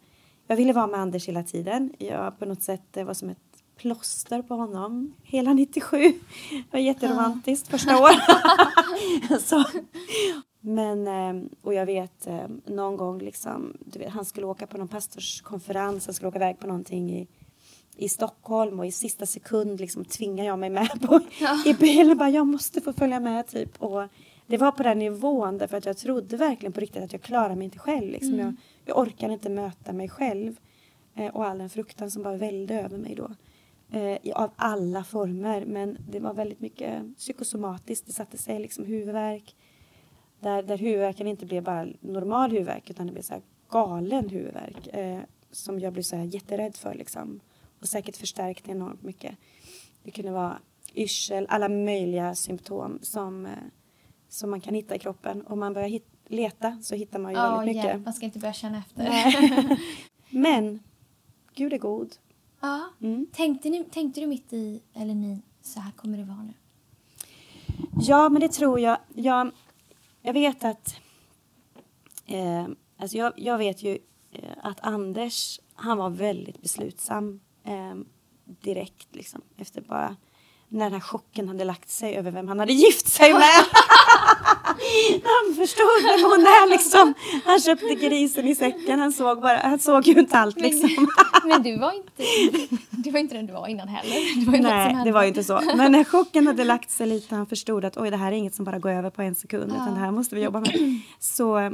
jag 0.47 0.55
ville 0.55 0.73
vara 0.73 0.87
med 0.87 0.99
Anders 0.99 1.27
hela 1.27 1.43
tiden. 1.43 1.93
Jag 1.97 2.39
på 2.39 2.45
något 2.45 2.63
sätt, 2.63 2.83
det 2.91 3.03
var 3.03 3.13
som 3.13 3.29
ett 3.29 3.48
plåster 3.79 4.41
på 4.41 4.55
honom 4.55 5.13
hela 5.23 5.53
97. 5.53 5.97
Det 6.49 6.63
var 6.71 6.79
jätteromantiskt 6.79 7.67
första 7.67 7.99
året. 7.99 8.21
så. 9.41 9.63
Men, 10.61 11.07
eh, 11.07 11.49
och 11.61 11.73
jag 11.73 11.85
vet 11.85 12.27
eh, 12.27 12.47
någon 12.65 12.97
gång 12.97 13.19
liksom, 13.19 13.77
vet, 13.85 14.09
han 14.09 14.25
skulle 14.25 14.45
åka 14.45 14.67
på 14.67 14.77
någon 14.77 14.87
pastorskonferens, 14.87 16.05
han 16.05 16.13
skulle 16.13 16.27
åka 16.27 16.37
iväg 16.37 16.59
på 16.59 16.67
någonting 16.67 17.11
i, 17.11 17.27
i 17.95 18.09
Stockholm 18.09 18.79
och 18.79 18.85
i 18.85 18.91
sista 18.91 19.25
sekund 19.25 19.79
liksom 19.79 20.05
tvingar 20.05 20.45
jag 20.45 20.59
mig 20.59 20.69
med 20.69 21.01
på, 21.01 21.19
ja. 21.39 21.63
i 21.65 21.73
bilen. 21.73 22.17
Bara, 22.17 22.29
jag 22.29 22.47
måste 22.47 22.81
få 22.81 22.93
följa 22.93 23.19
med 23.19 23.47
typ. 23.47 23.81
Och 23.81 24.03
det 24.47 24.57
var 24.57 24.71
på 24.71 24.83
den 24.83 24.99
nivån 24.99 25.57
därför 25.57 25.77
att 25.77 25.85
jag 25.85 25.97
trodde 25.97 26.37
verkligen 26.37 26.73
på 26.73 26.79
riktigt 26.79 27.03
att 27.03 27.13
jag 27.13 27.21
klarar 27.21 27.55
mig 27.55 27.65
inte 27.65 27.79
själv. 27.79 28.11
Liksom. 28.11 28.33
Mm. 28.33 28.45
Jag, 28.45 28.55
jag 28.85 28.97
orkar 28.97 29.29
inte 29.29 29.49
möta 29.49 29.93
mig 29.93 30.09
själv 30.09 30.55
eh, 31.15 31.27
och 31.35 31.45
all 31.45 31.57
den 31.57 31.69
fruktan 31.69 32.11
som 32.11 32.23
bara 32.23 32.37
välde 32.37 32.81
över 32.81 32.97
mig 32.97 33.15
då 33.15 33.29
eh, 33.91 34.17
av 34.35 34.51
alla 34.55 35.03
former. 35.03 35.65
Men 35.65 35.97
det 36.09 36.19
var 36.19 36.33
väldigt 36.33 36.59
mycket 36.59 37.17
psykosomatiskt. 37.17 38.05
Det 38.05 38.13
satte 38.13 38.37
sig 38.37 38.59
liksom 38.59 38.85
huvudvärk. 38.85 39.55
Där, 40.39 40.63
där 40.63 40.77
huvudvärken 40.77 41.27
inte 41.27 41.45
blev 41.45 41.63
bara 41.63 41.87
normal 41.99 42.51
huvudvärk 42.51 42.89
utan 42.89 43.07
det 43.07 43.13
blev 43.13 43.23
så 43.23 43.33
här 43.33 43.43
galen 43.69 44.29
huvudvärk. 44.29 44.87
Eh, 44.87 45.19
som 45.51 45.79
jag 45.79 45.93
blev 45.93 46.03
så 46.03 46.15
här 46.15 46.23
jätterädd 46.23 46.75
för 46.75 46.93
liksom. 46.93 47.39
Och 47.79 47.87
säkert 47.87 48.17
förstärkte 48.17 48.71
enormt 48.71 49.01
mycket. 49.03 49.35
Det 50.03 50.11
kunde 50.11 50.31
vara 50.31 50.59
yrsel, 50.95 51.45
alla 51.49 51.69
möjliga 51.69 52.35
symptom 52.35 52.99
som, 53.01 53.45
eh, 53.45 53.51
som 54.29 54.49
man 54.49 54.61
kan 54.61 54.73
hitta 54.73 54.95
i 54.95 54.99
kroppen. 54.99 55.45
Om 55.47 55.59
man 55.59 55.73
börjar 55.73 55.89
hit, 55.89 56.05
leta 56.27 56.79
så 56.81 56.95
hittar 56.95 57.19
man 57.19 57.31
ju 57.31 57.37
oh, 57.37 57.57
väldigt 57.57 57.75
mycket. 57.75 57.89
Yeah. 57.89 58.01
Man 58.01 58.13
ska 58.13 58.25
inte 58.25 58.39
börja 58.39 58.53
känna 58.53 58.77
efter. 58.77 59.79
Men 60.29 60.79
Gud 61.55 61.73
är 61.73 61.77
god 61.77 62.15
Ja. 62.59 62.89
Mm. 63.01 63.27
Tänkte, 63.33 63.69
ni, 63.69 63.83
tänkte 63.83 64.21
du 64.21 64.27
mitt 64.27 64.53
i, 64.53 64.81
eller 64.93 65.13
ni, 65.13 65.41
så 65.61 65.79
här 65.79 65.91
kommer 65.91 66.17
det 66.17 66.23
vara 66.23 66.43
nu? 66.43 66.53
Ja, 68.01 68.29
men 68.29 68.41
det 68.41 68.49
tror 68.49 68.79
jag. 68.79 68.97
Jag, 69.15 69.51
jag 70.21 70.33
vet 70.33 70.63
att... 70.63 70.95
Eh, 72.25 72.67
alltså 72.97 73.17
jag, 73.17 73.33
jag 73.35 73.57
vet 73.57 73.83
ju 73.83 73.97
eh, 74.31 74.51
att 74.63 74.79
Anders, 74.79 75.59
han 75.73 75.97
var 75.97 76.09
väldigt 76.09 76.61
beslutsam 76.61 77.39
eh, 77.63 77.95
direkt 78.45 79.15
liksom 79.15 79.41
efter 79.57 79.81
bara 79.81 80.15
när 80.67 80.85
den 80.85 80.93
här 80.93 80.99
chocken 80.99 81.47
hade 81.47 81.63
lagt 81.63 81.89
sig 81.89 82.15
över 82.15 82.31
vem 82.31 82.47
han 82.47 82.59
hade 82.59 82.73
gift 82.73 83.07
sig 83.07 83.33
med. 83.33 83.41
han 85.23 85.55
förstod 85.55 86.03
vem 86.03 86.23
hon 86.23 86.41
är 86.41 86.69
liksom. 86.69 87.13
Han 87.45 87.59
köpte 87.59 87.95
grisen 87.95 88.47
i 88.47 88.55
säcken. 88.55 88.99
Han 88.99 89.11
såg, 89.11 89.41
bara, 89.41 89.57
han 89.57 89.79
såg 89.79 90.07
ju 90.07 90.19
inte 90.19 90.37
allt 90.37 90.61
liksom. 90.61 90.89
Men, 90.97 91.07
men 91.49 91.63
du 91.63 91.77
var 91.77 91.91
inte, 91.91 92.23
du 92.91 93.11
var 93.11 93.19
inte 93.19 93.35
den 93.35 93.45
du 93.45 93.53
var 93.53 93.67
innan 93.67 93.87
heller. 93.87 94.45
Det 94.45 94.51
var 94.51 94.57
Nej, 94.57 94.97
det 95.05 95.11
var 95.11 95.21
ju 95.21 95.27
inte 95.27 95.43
så. 95.43 95.61
Men 95.75 95.91
när 95.91 96.03
chocken 96.03 96.47
hade 96.47 96.63
lagt 96.63 96.91
sig 96.91 97.07
lite 97.07 97.35
han 97.35 97.45
förstod 97.45 97.85
att 97.85 97.97
oj, 97.97 98.09
det 98.09 98.17
här 98.17 98.31
är 98.31 98.35
inget 98.35 98.55
som 98.55 98.65
bara 98.65 98.79
går 98.79 98.91
över 98.91 99.09
på 99.09 99.21
en 99.21 99.35
sekund. 99.35 99.71
Ja. 99.71 99.75
Utan 99.75 99.93
det 99.93 99.99
här 99.99 100.11
måste 100.11 100.35
vi 100.35 100.41
jobba 100.41 100.59
med. 100.59 101.01
Så, 101.19 101.73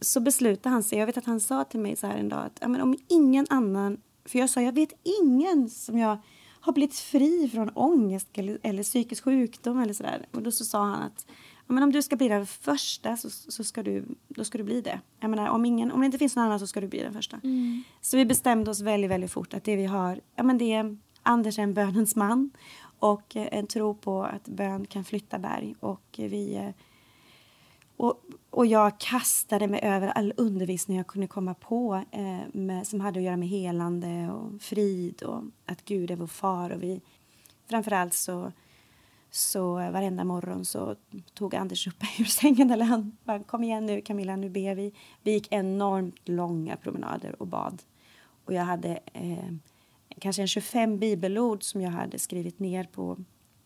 så 0.00 0.20
beslutade 0.20 0.72
han 0.72 0.82
sig. 0.82 0.98
Jag 0.98 1.06
vet 1.06 1.16
att 1.16 1.26
han 1.26 1.40
sa 1.40 1.64
till 1.64 1.80
mig 1.80 1.96
så 1.96 2.06
här 2.06 2.16
en 2.16 2.28
dag 2.28 2.46
att 2.46 2.70
men 2.70 2.80
om 2.80 2.96
ingen 3.08 3.46
annan 3.50 3.98
för 4.24 4.38
jag 4.38 4.50
sa, 4.50 4.60
jag 4.60 4.72
vet 4.72 4.92
ingen 5.22 5.70
som 5.70 5.98
jag 5.98 6.18
har 6.60 6.72
blivit 6.72 6.94
fri 6.94 7.50
från 7.52 7.70
ångest 7.70 8.28
eller, 8.34 8.58
eller 8.62 8.82
psykisk 8.82 9.24
sjukdom 9.24 9.78
eller 9.78 9.94
sådär. 9.94 10.26
Och 10.32 10.42
då 10.42 10.50
så 10.50 10.64
sa 10.64 10.84
han 10.84 11.02
att 11.02 11.26
men 11.72 11.82
om 11.82 11.92
du 11.92 12.02
ska 12.02 12.16
bli 12.16 12.28
den 12.28 12.46
första 12.46 13.16
så, 13.16 13.30
så 13.30 13.64
ska, 13.64 13.82
du, 13.82 14.04
då 14.28 14.44
ska 14.44 14.58
du 14.58 14.64
bli 14.64 14.80
det. 14.80 15.00
Jag 15.20 15.30
menar, 15.30 15.48
om, 15.48 15.64
ingen, 15.64 15.92
om 15.92 16.00
det 16.00 16.06
inte 16.06 16.18
finns 16.18 16.36
någon 16.36 16.44
annan 16.44 16.60
så 16.60 16.66
ska 16.66 16.80
du 16.80 16.88
bli 16.88 17.02
den 17.02 17.12
första. 17.12 17.40
Mm. 17.44 17.82
Så 18.00 18.16
vi 18.16 18.24
bestämde 18.24 18.70
oss 18.70 18.80
väldigt, 18.80 19.10
väldigt 19.10 19.30
fort 19.30 19.54
att 19.54 19.64
det 19.64 19.76
vi 19.76 19.84
har, 19.84 20.20
ja 20.34 20.42
men 20.42 20.58
det 20.58 20.72
är 20.72 20.96
Anders 21.22 21.58
är 21.58 21.62
en 21.62 21.74
bönens 21.74 22.16
man 22.16 22.50
och 22.98 23.36
eh, 23.36 23.48
en 23.52 23.66
tro 23.66 23.94
på 23.94 24.24
att 24.24 24.48
bön 24.48 24.86
kan 24.86 25.04
flytta 25.04 25.38
berg 25.38 25.74
och 25.80 26.14
vi 26.16 26.54
eh, 26.54 26.70
och, 27.96 28.24
och 28.50 28.66
jag 28.66 28.98
kastade 28.98 29.68
mig 29.68 29.80
över 29.82 30.08
all 30.08 30.32
undervisning 30.36 30.96
jag 30.96 31.06
kunde 31.06 31.26
komma 31.26 31.54
på 31.54 32.02
eh, 32.10 32.38
med, 32.52 32.86
som 32.86 33.00
hade 33.00 33.18
att 33.18 33.24
göra 33.24 33.36
med 33.36 33.48
helande 33.48 34.30
och 34.32 34.62
frid 34.62 35.22
och 35.22 35.42
att 35.66 35.84
Gud 35.84 36.10
är 36.10 36.16
vår 36.16 36.26
far. 36.26 36.70
Och 36.70 36.82
vi, 36.82 37.00
framförallt 37.68 38.14
så, 38.14 38.52
så 39.34 39.74
varenda 39.74 40.24
morgon 40.24 40.64
så 40.64 40.96
tog 41.34 41.54
Anders 41.54 41.86
upp 41.86 42.02
mig 42.02 42.10
ur 42.18 42.24
sängen. 42.24 42.70
Eller 42.70 42.84
han 42.84 43.16
bara, 43.24 43.42
kom 43.42 43.64
igen 43.64 43.86
nu 43.86 44.00
Camilla, 44.00 44.36
nu 44.36 44.48
ber 44.48 44.74
vi. 44.74 44.92
Vi 45.22 45.32
gick 45.32 45.52
enormt 45.52 46.28
långa 46.28 46.76
promenader 46.76 47.42
och 47.42 47.46
bad. 47.46 47.82
Och 48.44 48.52
jag 48.52 48.62
hade 48.62 48.98
eh, 49.12 49.54
kanske 50.18 50.42
en 50.42 50.48
25 50.48 50.98
bibelord 50.98 51.62
som 51.62 51.80
jag 51.80 51.90
hade 51.90 52.18
skrivit 52.18 52.58
ner 52.58 52.84
på 52.84 53.18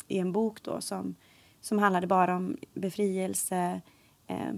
i 0.09 0.19
en 0.19 0.33
bok 0.33 0.63
då 0.63 0.81
som, 0.81 1.15
som 1.61 1.79
handlade 1.79 2.07
bara 2.07 2.37
om 2.37 2.57
befrielse, 2.75 3.81
eh, 4.27 4.55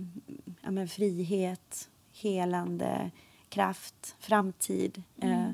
ja, 0.62 0.70
men 0.70 0.88
frihet, 0.88 1.88
helande, 2.12 3.10
kraft, 3.48 4.16
framtid. 4.18 5.02
Mm. 5.20 5.32
Eh, 5.32 5.50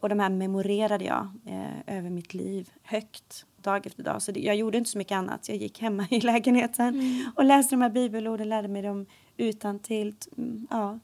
och 0.00 0.08
de 0.08 0.20
här 0.20 0.30
memorerade 0.30 1.04
jag 1.04 1.28
eh, 1.44 1.96
över 1.96 2.10
mitt 2.10 2.34
liv 2.34 2.70
högt, 2.82 3.46
dag 3.66 3.86
efter 3.86 4.02
dag. 4.02 4.22
Så 4.22 4.32
det, 4.32 4.40
jag 4.40 4.56
gjorde 4.56 4.78
inte 4.78 4.90
så 4.90 4.98
mycket 4.98 5.16
annat. 5.16 5.48
Jag 5.48 5.58
gick 5.58 5.80
hemma 5.80 6.06
i 6.10 6.20
lägenheten 6.20 6.94
mm. 6.94 7.30
och 7.36 7.44
läste 7.44 7.74
de 7.74 7.82
här 7.82 7.90
bibelorden, 7.90 8.48
lärde 8.48 8.68
mig 8.68 8.82
dem 8.82 9.06
utan 9.36 9.78
till. 9.78 10.14
Mm, 10.36 10.66
ja. 10.70 10.98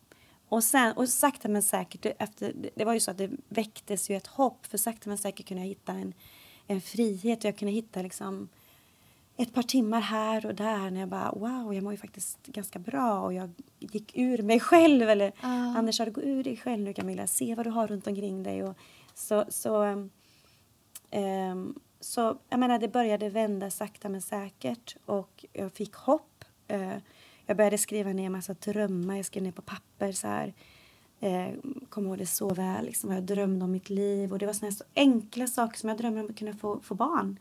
Och, 0.48 0.64
sen, 0.64 0.92
och 0.92 1.08
sakta 1.08 1.48
men 1.48 1.62
säkert, 1.62 2.06
efter, 2.18 2.54
det 2.74 2.84
var 2.84 2.94
ju 2.94 3.00
så 3.00 3.10
att 3.10 3.18
det 3.18 3.30
väcktes 3.48 4.10
ju 4.10 4.16
ett 4.16 4.26
hopp 4.26 4.66
för 4.66 4.78
sakta 4.78 5.08
men 5.08 5.18
säkert 5.18 5.48
kunde 5.48 5.62
jag 5.62 5.68
hitta 5.68 5.92
en, 5.92 6.14
en 6.66 6.80
frihet 6.80 7.38
och 7.38 7.44
jag 7.44 7.56
kunde 7.56 7.72
hitta 7.72 8.02
liksom 8.02 8.48
ett 9.36 9.54
par 9.54 9.62
timmar 9.62 10.00
här 10.00 10.46
och 10.46 10.54
där 10.54 10.90
när 10.90 11.00
jag 11.00 11.08
bara 11.08 11.32
wow, 11.32 11.74
jag 11.74 11.84
mår 11.84 11.92
ju 11.92 11.98
faktiskt 11.98 12.46
ganska 12.46 12.78
bra 12.78 13.20
och 13.20 13.34
jag 13.34 13.50
gick 13.78 14.16
ur 14.16 14.42
mig 14.42 14.60
själv 14.70 15.08
eller 15.08 15.28
uh. 15.28 15.76
Anders 15.76 15.96
sa 15.96 16.04
gå 16.04 16.22
ur 16.22 16.44
dig 16.44 16.56
själv 16.56 16.82
nu 16.82 16.92
Camilla, 16.92 17.26
se 17.26 17.54
vad 17.54 17.66
du 17.66 17.70
har 17.70 17.86
runt 17.86 18.06
omkring 18.06 18.42
dig 18.42 18.64
och 18.64 18.76
så 19.14 19.44
så 19.48 19.84
um, 21.10 21.80
så 22.04 22.38
jag 22.48 22.60
menar 22.60 22.78
det 22.78 22.88
började 22.88 23.28
vända 23.28 23.70
sakta 23.70 24.08
men 24.08 24.22
säkert 24.22 24.96
och 25.06 25.44
jag 25.52 25.72
fick 25.72 25.94
hopp. 25.94 26.44
Uh, 26.72 26.96
jag 27.46 27.56
började 27.56 27.78
skriva 27.78 28.12
ner 28.12 28.26
en 28.26 28.32
massa 28.32 28.54
drömmar, 28.54 29.16
jag 29.16 29.24
skrev 29.24 29.42
ner 29.42 29.52
på 29.52 29.62
papper 29.62 30.12
så 30.12 30.26
här 30.26 30.54
eh, 31.22 31.48
kommer 31.88 32.08
ihåg 32.08 32.18
det 32.18 32.26
så 32.26 32.54
väl, 32.54 32.84
liksom, 32.84 33.12
jag 33.12 33.22
drömde 33.22 33.64
om 33.64 33.72
mitt 33.72 33.90
liv 33.90 34.32
och 34.32 34.38
det 34.38 34.46
var 34.46 34.52
såna 34.52 34.72
så 34.72 34.84
enkla 34.94 35.46
saker 35.46 35.78
som 35.78 35.88
jag 35.88 35.98
drömde 35.98 36.20
om 36.20 36.30
att 36.30 36.38
kunna 36.38 36.52
få, 36.52 36.80
få 36.80 36.94
barn. 36.94 37.38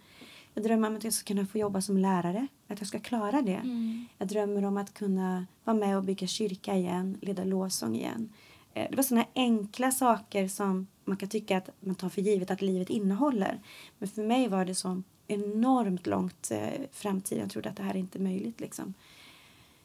Jag 0.54 0.64
drömmer 0.64 0.88
om 0.88 0.96
att 0.96 1.04
jag 1.04 1.14
ska 1.14 1.28
kunna 1.28 1.46
få 1.46 1.58
jobba 1.58 1.82
som 1.82 1.98
lärare, 1.98 2.48
att 2.68 2.80
jag 2.80 2.88
ska 2.88 3.00
klara 3.00 3.42
det. 3.42 3.54
Mm. 3.54 4.06
Jag 4.18 4.28
drömmer 4.28 4.66
om 4.66 4.78
att 4.78 4.94
kunna 4.94 5.46
vara 5.64 5.78
med 5.78 5.98
och 5.98 6.04
bygga 6.04 6.28
kyrka 6.28 6.76
igen, 6.76 7.18
leda 7.22 7.44
lovsång 7.44 7.96
igen. 7.96 8.30
Eh, 8.74 8.90
det 8.90 8.96
var 8.96 9.04
sådana 9.04 9.26
enkla 9.36 9.92
saker 9.92 10.48
som 10.48 10.88
man 11.12 11.18
kan 11.18 11.30
tycka 11.30 11.58
att 11.58 11.70
man 11.80 11.96
tar 11.96 12.10
för 12.10 12.22
givet 12.22 12.52
att 12.52 12.62
livet 12.62 12.90
innehåller. 12.90 13.60
Men 13.98 14.10
för 14.10 14.24
mig 14.24 14.48
var 14.48 14.66
det 14.66 14.76
så 14.76 15.02
enormt 15.28 16.08
långt 16.08 16.52
eh, 16.52 16.70
framtid. 16.92 17.38
Jag 17.38 17.50
trodde 17.50 17.70
att 17.70 17.78
det 17.78 17.84
här 17.84 17.94
är 17.94 18.00
inte 18.00 18.18
är 18.18 18.24
möjligt. 18.24 18.60
Liksom. 18.60 18.94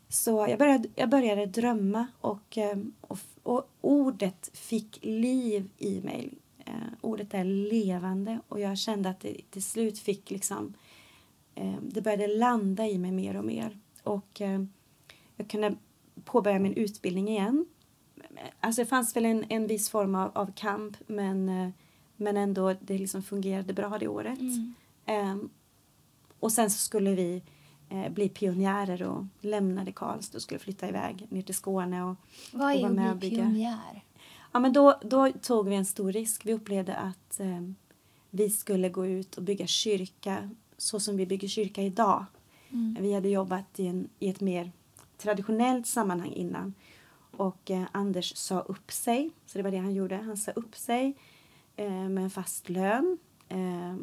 Så 0.09 0.47
jag 0.49 0.59
började, 0.59 0.89
jag 0.95 1.09
började 1.09 1.47
drömma 1.47 2.07
och, 2.21 2.59
eh, 2.59 2.79
och, 3.01 3.19
och 3.43 3.69
ordet 3.81 4.51
fick 4.55 4.99
liv 5.03 5.69
i 5.79 6.01
mig 6.01 6.31
Eh, 6.67 6.89
ordet 7.01 7.35
är 7.35 7.45
levande 7.45 8.41
och 8.49 8.61
jag 8.61 8.79
kände 8.79 9.09
att 9.09 9.21
det 9.21 9.41
till 9.51 9.63
slut 9.63 9.99
fick 9.99 10.31
liksom 10.31 10.75
eh, 11.55 11.75
det 11.83 12.03
började 12.03 12.27
landa 12.27 12.87
i 12.87 12.99
mig 12.99 13.13
mer 13.13 13.37
och 13.37 13.45
mer 13.45 13.79
och 14.03 14.41
eh, 14.41 14.65
jag 15.37 15.49
kunde 15.49 15.75
påbörja 16.25 16.59
min 16.59 16.75
utbildning 16.75 17.29
igen. 17.29 17.67
Alltså 18.61 18.83
det 18.83 18.87
fanns 18.87 19.17
väl 19.17 19.25
en, 19.25 19.45
en 19.49 19.67
viss 19.67 19.91
form 19.91 20.15
av, 20.15 20.31
av 20.35 20.53
kamp 20.53 20.97
men, 21.07 21.49
eh, 21.49 21.69
men 22.17 22.37
ändå 22.37 22.75
det 22.81 22.99
liksom 22.99 23.23
fungerade 23.23 23.73
bra 23.73 23.99
det 24.01 24.09
året. 24.09 24.41
Mm. 24.41 24.75
Ehm, 25.07 25.49
och 26.41 26.53
sen 26.53 26.71
så 26.71 26.79
skulle 26.79 27.15
vi 27.15 27.43
eh, 27.89 28.13
bli 28.13 28.29
pionjärer 28.29 29.03
och 29.03 29.25
lämnade 29.41 29.93
Karlstad 29.93 30.39
och 30.39 30.43
skulle 30.43 30.61
flytta 30.61 30.89
iväg 30.89 31.27
ner 31.31 31.43
till 31.43 31.55
Skåne 31.55 32.03
och, 32.05 32.17
Vad 32.53 32.73
är 32.73 32.91
och 32.91 32.97
vara 32.97 33.11
att 33.11 33.17
bli 33.17 33.31
pionjär? 33.31 34.05
Ja, 34.53 34.61
men 34.61 34.73
då, 34.73 35.01
då 35.03 35.33
tog 35.33 35.69
vi 35.69 35.75
en 35.75 35.87
stor 35.87 36.13
risk. 36.13 36.47
Vi 36.47 36.55
upplevde 36.55 36.97
att 36.97 37.41
eh, 37.41 37.61
vi 38.31 38.51
skulle 38.51 38.89
gå 38.89 39.07
ut 39.07 39.37
och 39.37 39.43
bygga 39.43 39.67
kyrka 39.67 40.51
så 40.77 41.01
som 41.01 41.17
vi 41.17 41.27
bygger 41.27 41.49
kyrka 41.49 41.83
idag. 41.83 42.25
Mm. 42.71 42.97
Vi 43.01 43.15
hade 43.15 43.29
jobbat 43.29 43.81
i, 43.81 43.87
en, 43.87 44.09
i 44.19 44.29
ett 44.29 44.41
mer 44.41 44.73
traditionellt 45.19 45.87
sammanhang 45.87 46.33
innan. 46.33 46.75
Och 47.37 47.71
eh, 47.71 47.83
Anders 47.93 48.37
sa 48.37 48.61
upp 48.61 48.93
sig, 48.93 49.31
så 49.47 49.59
det 49.59 49.63
var 49.63 49.71
det 49.71 49.77
han 49.77 49.95
gjorde. 49.95 50.17
Han 50.17 50.37
sa 50.37 50.51
upp 50.51 50.77
sig 50.77 51.17
eh, 51.77 51.91
med 51.91 52.25
en 52.25 52.31
fast 52.31 52.69
lön. 52.69 53.19
Eh, 53.49 53.97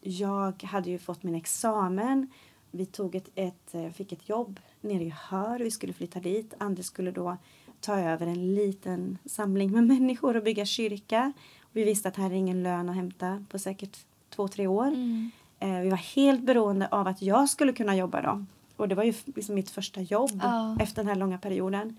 jag 0.00 0.62
hade 0.62 0.90
ju 0.90 0.98
fått 0.98 1.22
min 1.22 1.34
examen. 1.34 2.30
Vi 2.70 2.86
tog 2.86 3.14
ett, 3.14 3.30
ett, 3.34 3.74
eh, 3.74 3.90
fick 3.90 4.12
ett 4.12 4.28
jobb 4.28 4.60
nere 4.80 5.04
i 5.04 5.14
Hör. 5.16 5.58
Vi 5.58 5.70
skulle 5.70 5.92
flytta 5.92 6.20
dit. 6.20 6.54
Anders 6.58 6.86
skulle 6.86 7.10
då 7.10 7.36
ta 7.80 8.00
över 8.00 8.26
en 8.26 8.54
liten 8.54 9.18
samling 9.24 9.72
med 9.72 9.84
människor 9.86 10.36
och 10.36 10.42
bygga 10.42 10.64
kyrka. 10.64 11.32
Vi 11.72 11.84
visste 11.84 12.08
att 12.08 12.16
här 12.16 12.30
är 12.30 12.34
ingen 12.34 12.62
lön 12.62 12.88
att 12.88 12.96
hämta 12.96 13.44
på 13.48 13.58
säkert 13.58 13.98
två, 14.30 14.48
tre 14.48 14.66
år. 14.66 14.86
Mm. 14.86 15.30
Eh, 15.58 15.80
vi 15.80 15.90
var 15.90 15.96
helt 15.96 16.42
beroende 16.42 16.88
av 16.88 17.06
att 17.06 17.22
jag 17.22 17.48
skulle 17.48 17.72
kunna 17.72 17.96
jobba 17.96 18.22
då. 18.22 18.44
Och 18.76 18.88
det 18.88 18.94
var 18.94 19.04
ju 19.04 19.14
liksom 19.26 19.54
mitt 19.54 19.70
första 19.70 20.00
jobb 20.00 20.42
oh. 20.44 20.76
efter 20.80 20.96
den 20.96 21.06
här 21.06 21.16
långa 21.16 21.38
perioden. 21.38 21.96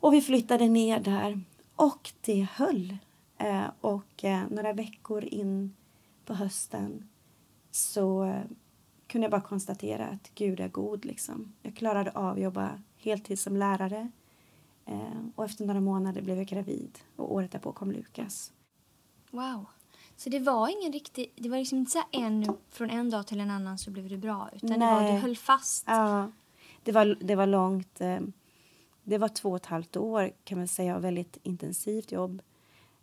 Och 0.00 0.14
vi 0.14 0.20
flyttade 0.20 0.68
ner 0.68 1.00
där 1.00 1.40
och 1.76 2.12
det 2.20 2.48
höll. 2.52 2.96
Eh, 3.38 3.66
och 3.80 4.24
eh, 4.24 4.42
några 4.50 4.72
veckor 4.72 5.24
in 5.24 5.76
på 6.24 6.34
hösten 6.34 7.08
så 7.70 8.24
eh, 8.24 8.42
kunde 9.06 9.24
jag 9.24 9.30
bara 9.30 9.40
konstatera 9.40 10.06
att 10.06 10.30
Gud 10.34 10.60
är 10.60 10.68
god. 10.68 11.04
Liksom. 11.04 11.52
Jag 11.62 11.76
klarade 11.76 12.10
av 12.10 12.32
att 12.32 12.42
jobba 12.42 12.70
heltid 12.96 13.38
som 13.38 13.56
lärare. 13.56 14.10
Och 15.34 15.44
efter 15.44 15.64
några 15.64 15.80
månader 15.80 16.22
blev 16.22 16.36
jag 16.36 16.46
gravid 16.46 16.98
och 17.16 17.34
året 17.34 17.52
därpå 17.52 17.72
kom 17.72 17.92
Lukas. 17.92 18.52
Wow. 19.30 19.66
Så 20.16 20.30
det 20.30 20.38
var 20.38 20.68
ingen 20.68 20.92
riktig, 20.92 21.32
det 21.36 21.48
var 21.48 21.58
liksom 21.58 21.78
inte 21.78 21.90
så 21.90 22.02
en 22.10 22.56
från 22.70 22.90
en 22.90 23.10
dag 23.10 23.26
till 23.26 23.40
en 23.40 23.50
annan 23.50 23.78
så 23.78 23.90
blev 23.90 24.08
det 24.08 24.16
bra 24.16 24.50
utan 24.52 24.68
Nej. 24.68 24.78
det 24.78 24.86
var 24.86 25.12
du 25.12 25.18
höll 25.18 25.36
fast. 25.36 25.84
Ja. 25.86 26.30
Det 26.82 26.92
var, 26.92 27.18
det 27.20 27.34
var 27.34 27.46
långt. 27.46 28.00
Det 29.04 29.18
var 29.18 29.28
två 29.28 29.50
och 29.50 29.56
ett 29.56 29.66
halvt 29.66 29.96
år 29.96 30.30
kan 30.44 30.58
man 30.58 30.68
säga 30.68 30.96
av 30.96 31.02
väldigt 31.02 31.38
intensivt 31.42 32.12
jobb. 32.12 32.42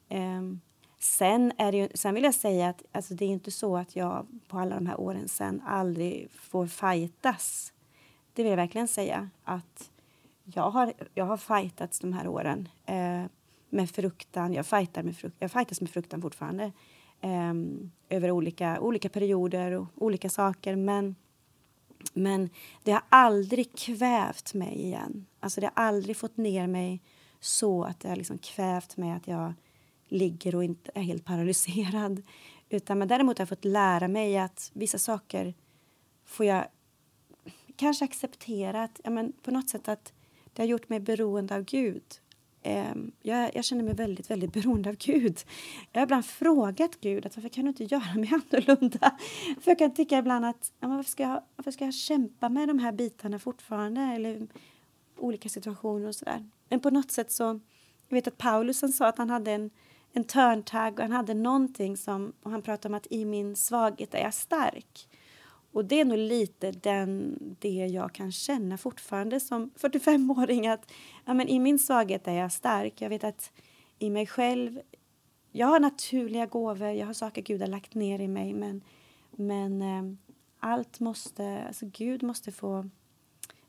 Ehm, 0.10 0.60
sen, 1.00 1.52
är 1.58 1.72
det 1.72 1.78
ju, 1.78 1.90
sen 1.94 2.14
vill 2.14 2.24
jag 2.24 2.36
säga 2.36 2.70
att 2.70 2.84
alltså 2.92 3.14
det 3.14 3.26
är 3.26 3.30
inte 3.30 3.52
så 3.52 3.78
att 3.78 3.96
jag 3.96 4.28
på 4.48 4.60
alla 4.60 4.76
de 4.76 4.88
här 4.88 5.00
åren 5.00 5.28
sen 5.28 5.62
aldrig 5.66 6.32
får 6.32 6.68
fightas. 6.68 7.74
Det 8.34 8.44
vill 8.44 8.50
jag 8.50 8.58
verkligen 8.58 8.88
säga. 8.88 9.30
Att 9.44 9.92
jag 10.44 10.70
har, 10.70 10.94
jag 11.14 11.26
har 11.26 11.38
fightats 11.38 12.00
de 12.00 12.14
här 12.14 12.28
åren 12.28 12.70
eh, 12.86 13.24
med 13.70 13.90
fruktan. 13.90 14.54
Jag, 14.54 14.66
fightar 14.66 15.04
med 15.04 15.18
fruk 15.18 15.34
jag 15.40 15.52
fightas 15.52 15.82
med 15.82 15.90
fruktan 15.90 16.22
fortfarande 16.22 16.72
eh, 17.22 17.54
över 18.10 18.32
olika, 18.32 18.80
olika 18.80 19.10
perioder 19.10 19.72
och 19.72 19.88
olika 19.96 20.30
saker. 20.30 20.76
Men, 20.76 21.16
men 22.14 22.50
det 22.84 22.92
har 22.92 23.04
aldrig 23.10 23.76
kvävt 23.78 24.54
mig 24.54 24.82
igen. 24.82 25.26
Alltså 25.40 25.62
det 25.62 25.72
har 25.76 25.84
aldrig 25.84 26.18
fått 26.18 26.38
ner 26.38 26.68
mig 26.68 27.02
så 27.40 27.84
att 27.84 28.00
det 28.00 28.10
har 28.10 28.16
liksom 28.16 28.38
kvävt 28.38 28.98
mig 28.98 29.12
att 29.12 29.28
jag 29.28 29.54
ligger 30.08 30.56
och 30.56 30.64
inte 30.64 30.92
är 30.94 31.02
helt 31.02 31.26
paralyserad. 31.26 32.24
Utan, 32.70 33.00
men 33.00 33.08
däremot 33.08 33.38
har 33.38 33.42
jag 33.42 33.50
fått 33.50 33.66
lära 33.66 34.08
mig 34.08 34.38
att 34.38 34.72
vissa 34.74 34.98
saker 34.98 35.54
får 36.26 36.46
jag 36.46 36.68
kanske 37.76 38.06
acceptera. 38.06 38.84
Att, 38.84 39.02
ja, 39.04 39.10
men 39.10 39.32
på 39.32 39.52
något 39.52 39.70
sätt 39.70 39.88
att 39.88 40.14
det 40.54 40.62
har 40.62 40.68
gjort 40.68 40.90
mig 40.90 41.00
beroende 41.00 41.56
av 41.56 41.64
Gud 41.64 42.04
eh, 42.68 42.96
jag, 43.22 43.56
jag, 43.56 43.66
känner 43.66 43.84
mig 43.84 43.94
väldigt, 43.94 44.32
väldigt 44.32 44.54
beroende 44.54 44.90
av 44.90 44.96
Gud. 44.96 45.40
Jag 45.92 46.02
har 46.02 46.06
ibland 46.06 46.26
frågat 46.26 47.00
Gud 47.02 47.26
att 47.26 47.36
varför 47.36 47.50
kan 47.50 47.64
du 47.64 47.70
inte 47.70 47.84
göra 47.84 48.14
mig 48.16 48.30
annorlunda? 48.52 49.18
För 49.62 49.72
jag 49.72 49.78
kan 49.78 49.94
tycka 49.94 50.18
ibland 50.18 50.46
att 50.46 50.72
ja, 50.80 50.88
varför, 50.88 51.10
ska 51.10 51.24
jag, 51.24 51.44
varför 51.56 51.72
ska 51.72 51.86
jag 51.86 51.94
kämpa 51.94 52.50
med 52.50 52.68
de 52.68 52.80
här 52.80 52.92
bitarna 52.92 53.40
fortfarande? 53.40 54.02
Eller 54.02 54.48
olika 55.18 55.50
situationer 55.50 56.08
och 56.08 56.16
sådär. 56.16 56.50
Men 56.70 56.80
på 56.80 56.90
något 56.90 57.12
sätt 57.12 57.32
så, 57.32 57.60
jag 58.08 58.16
vet 58.16 58.28
att 58.28 58.38
Paulus 58.38 58.98
sa 58.98 59.08
att 59.08 59.18
han 59.18 59.30
hade 59.30 59.52
en, 59.52 59.70
en 60.14 60.24
törntagg 60.24 60.94
och 60.94 61.02
han 61.02 61.12
hade 61.12 61.34
någonting 61.34 61.98
som, 61.98 62.34
och 62.44 62.52
han 62.52 62.62
pratade 62.62 62.92
om 62.92 62.98
att 62.98 63.08
i 63.10 63.26
min 63.26 63.56
svaghet 63.56 64.14
är 64.14 64.22
jag 64.22 64.34
stark. 64.34 65.08
Och 65.78 65.86
det 65.86 66.00
är 66.00 66.06
nog 66.06 66.18
lite 66.18 66.72
den, 66.72 67.38
det 67.60 67.70
jag 67.70 68.14
kan 68.14 68.32
känna 68.32 68.78
fortfarande 68.78 69.40
som 69.40 69.72
45-åring 69.76 70.68
att 70.68 70.92
ja, 71.26 71.34
men 71.34 71.48
i 71.48 71.60
min 71.60 71.80
svaghet 71.80 72.28
är 72.28 72.34
jag 72.34 72.52
stark. 72.52 73.02
Jag 73.02 73.10
vet 73.10 73.24
att 73.24 73.52
i 74.00 74.10
mig 74.10 74.28
själv, 74.28 74.82
jag 75.52 75.68
har 75.68 75.80
naturliga 75.80 76.46
gåvor, 76.46 76.88
jag 76.88 77.06
har 77.06 77.14
saker 77.14 77.42
Gud 77.42 77.62
har 77.62 77.68
lagt 77.68 77.96
ner 77.96 78.20
i 78.20 78.28
mig 78.28 78.54
men, 78.54 78.82
men 79.32 79.82
eh, 79.82 80.18
allt 80.60 81.00
måste, 81.00 81.64
alltså 81.68 81.86
Gud 81.86 82.24
måste 82.24 82.52
få, 82.52 82.90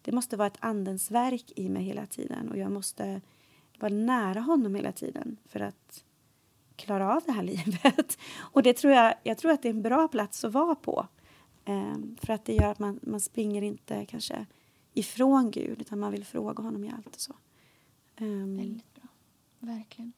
det 0.03 0.13
måste 0.13 0.37
vara 0.37 0.47
ett 0.47 0.59
andens 0.61 1.11
verk 1.11 1.53
i 1.57 1.69
mig 1.69 1.83
hela 1.83 2.07
tiden 2.07 2.49
och 2.49 2.59
jag 2.59 2.73
måste 2.73 3.21
vara 3.79 3.93
nära 3.93 4.41
honom 4.41 4.75
hela 4.75 4.93
tiden 4.93 5.37
för 5.47 5.61
att 5.61 6.05
klara 6.77 7.17
av 7.17 7.23
det 7.27 7.33
här 7.33 7.43
livet. 7.55 8.19
Och 8.39 8.63
det 8.63 8.73
tror 8.73 8.93
jag, 8.93 9.15
jag 9.23 9.39
tror 9.39 9.51
att 9.53 9.63
det 9.63 9.69
är 9.69 9.75
en 9.75 9.83
bra 9.83 10.09
plats 10.09 10.45
att 10.45 10.53
vara 10.53 10.75
på. 10.75 11.07
Um, 11.69 12.17
för 12.21 12.33
att 12.33 12.45
det 12.45 12.55
gör 12.55 12.71
att 12.71 12.79
man, 12.79 13.01
man 13.03 13.21
springer 13.21 13.63
inte 13.63 14.07
kanske 14.07 14.47
ifrån 14.95 15.51
Gud 15.51 15.81
utan 15.81 15.99
man 15.99 16.13
vill 16.13 16.25
fråga 16.25 16.63
honom 16.63 16.85
i 16.85 16.91
allt 16.91 17.15
och 17.15 17.21
så. 17.21 17.35
Um, 18.21 18.57
Väldigt 18.57 18.95
bra. 18.95 19.09
Verkligen. 19.59 20.13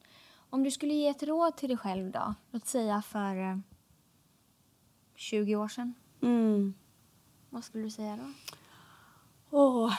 Om 0.50 0.62
du 0.62 0.70
skulle 0.70 0.94
ge 0.94 1.08
ett 1.08 1.22
råd 1.22 1.56
till 1.56 1.68
dig 1.68 1.78
själv 1.78 2.10
då, 2.10 2.34
låt 2.50 2.66
säga 2.66 3.02
för 3.02 3.36
uh, 3.36 3.50
eh, 3.50 3.58
20 5.14 5.56
år 5.56 5.68
sedan. 5.68 5.94
Mm. 6.22 6.74
Vad 7.50 7.64
skulle 7.64 7.84
du 7.84 7.90
säga 7.90 8.16
då? 8.16 8.32
Åh. 9.50 9.94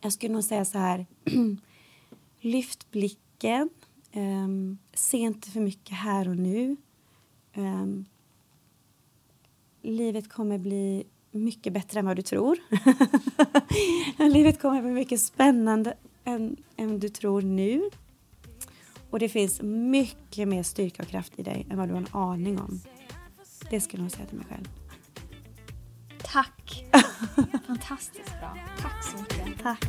Jag 0.00 0.12
skulle 0.12 0.32
nog 0.32 0.44
säga 0.44 0.64
så 0.64 0.78
här. 0.78 1.06
Lyft 2.40 2.90
blicken. 2.90 3.70
Um, 4.12 4.78
se 4.94 5.16
inte 5.16 5.50
för 5.50 5.60
mycket 5.60 5.96
här 5.96 6.28
och 6.28 6.36
nu. 6.36 6.76
Um, 7.54 8.06
livet 9.82 10.28
kommer 10.28 10.58
bli 10.58 11.04
mycket 11.30 11.72
bättre 11.72 12.00
än 12.00 12.06
vad 12.06 12.16
du 12.16 12.22
tror. 12.22 12.58
livet 14.32 14.62
kommer 14.62 14.82
bli 14.82 14.90
mycket 14.90 15.20
spännande 15.20 15.94
än, 16.24 16.56
än 16.76 16.98
du 16.98 17.08
tror 17.08 17.42
nu. 17.42 17.90
Och 19.10 19.18
det 19.18 19.28
finns 19.28 19.62
mycket 19.62 20.48
mer 20.48 20.62
styrka 20.62 21.02
och 21.02 21.08
kraft 21.08 21.32
i 21.36 21.42
dig 21.42 21.66
än 21.70 21.78
vad 21.78 21.88
du 21.88 21.92
har 21.92 22.00
en 22.00 22.08
aning 22.12 22.60
om. 22.60 22.80
Det 23.70 23.80
skulle 23.80 24.02
jag 24.02 24.12
säga 24.12 24.26
till 24.26 24.38
mig 24.38 24.46
själv. 24.46 24.68
Tack! 26.22 26.84
Fantastiskt 27.66 28.40
bra. 28.40 28.58
Tack 28.78 29.04
så 29.04 29.16
mycket. 29.18 29.62
Tack. 29.62 29.84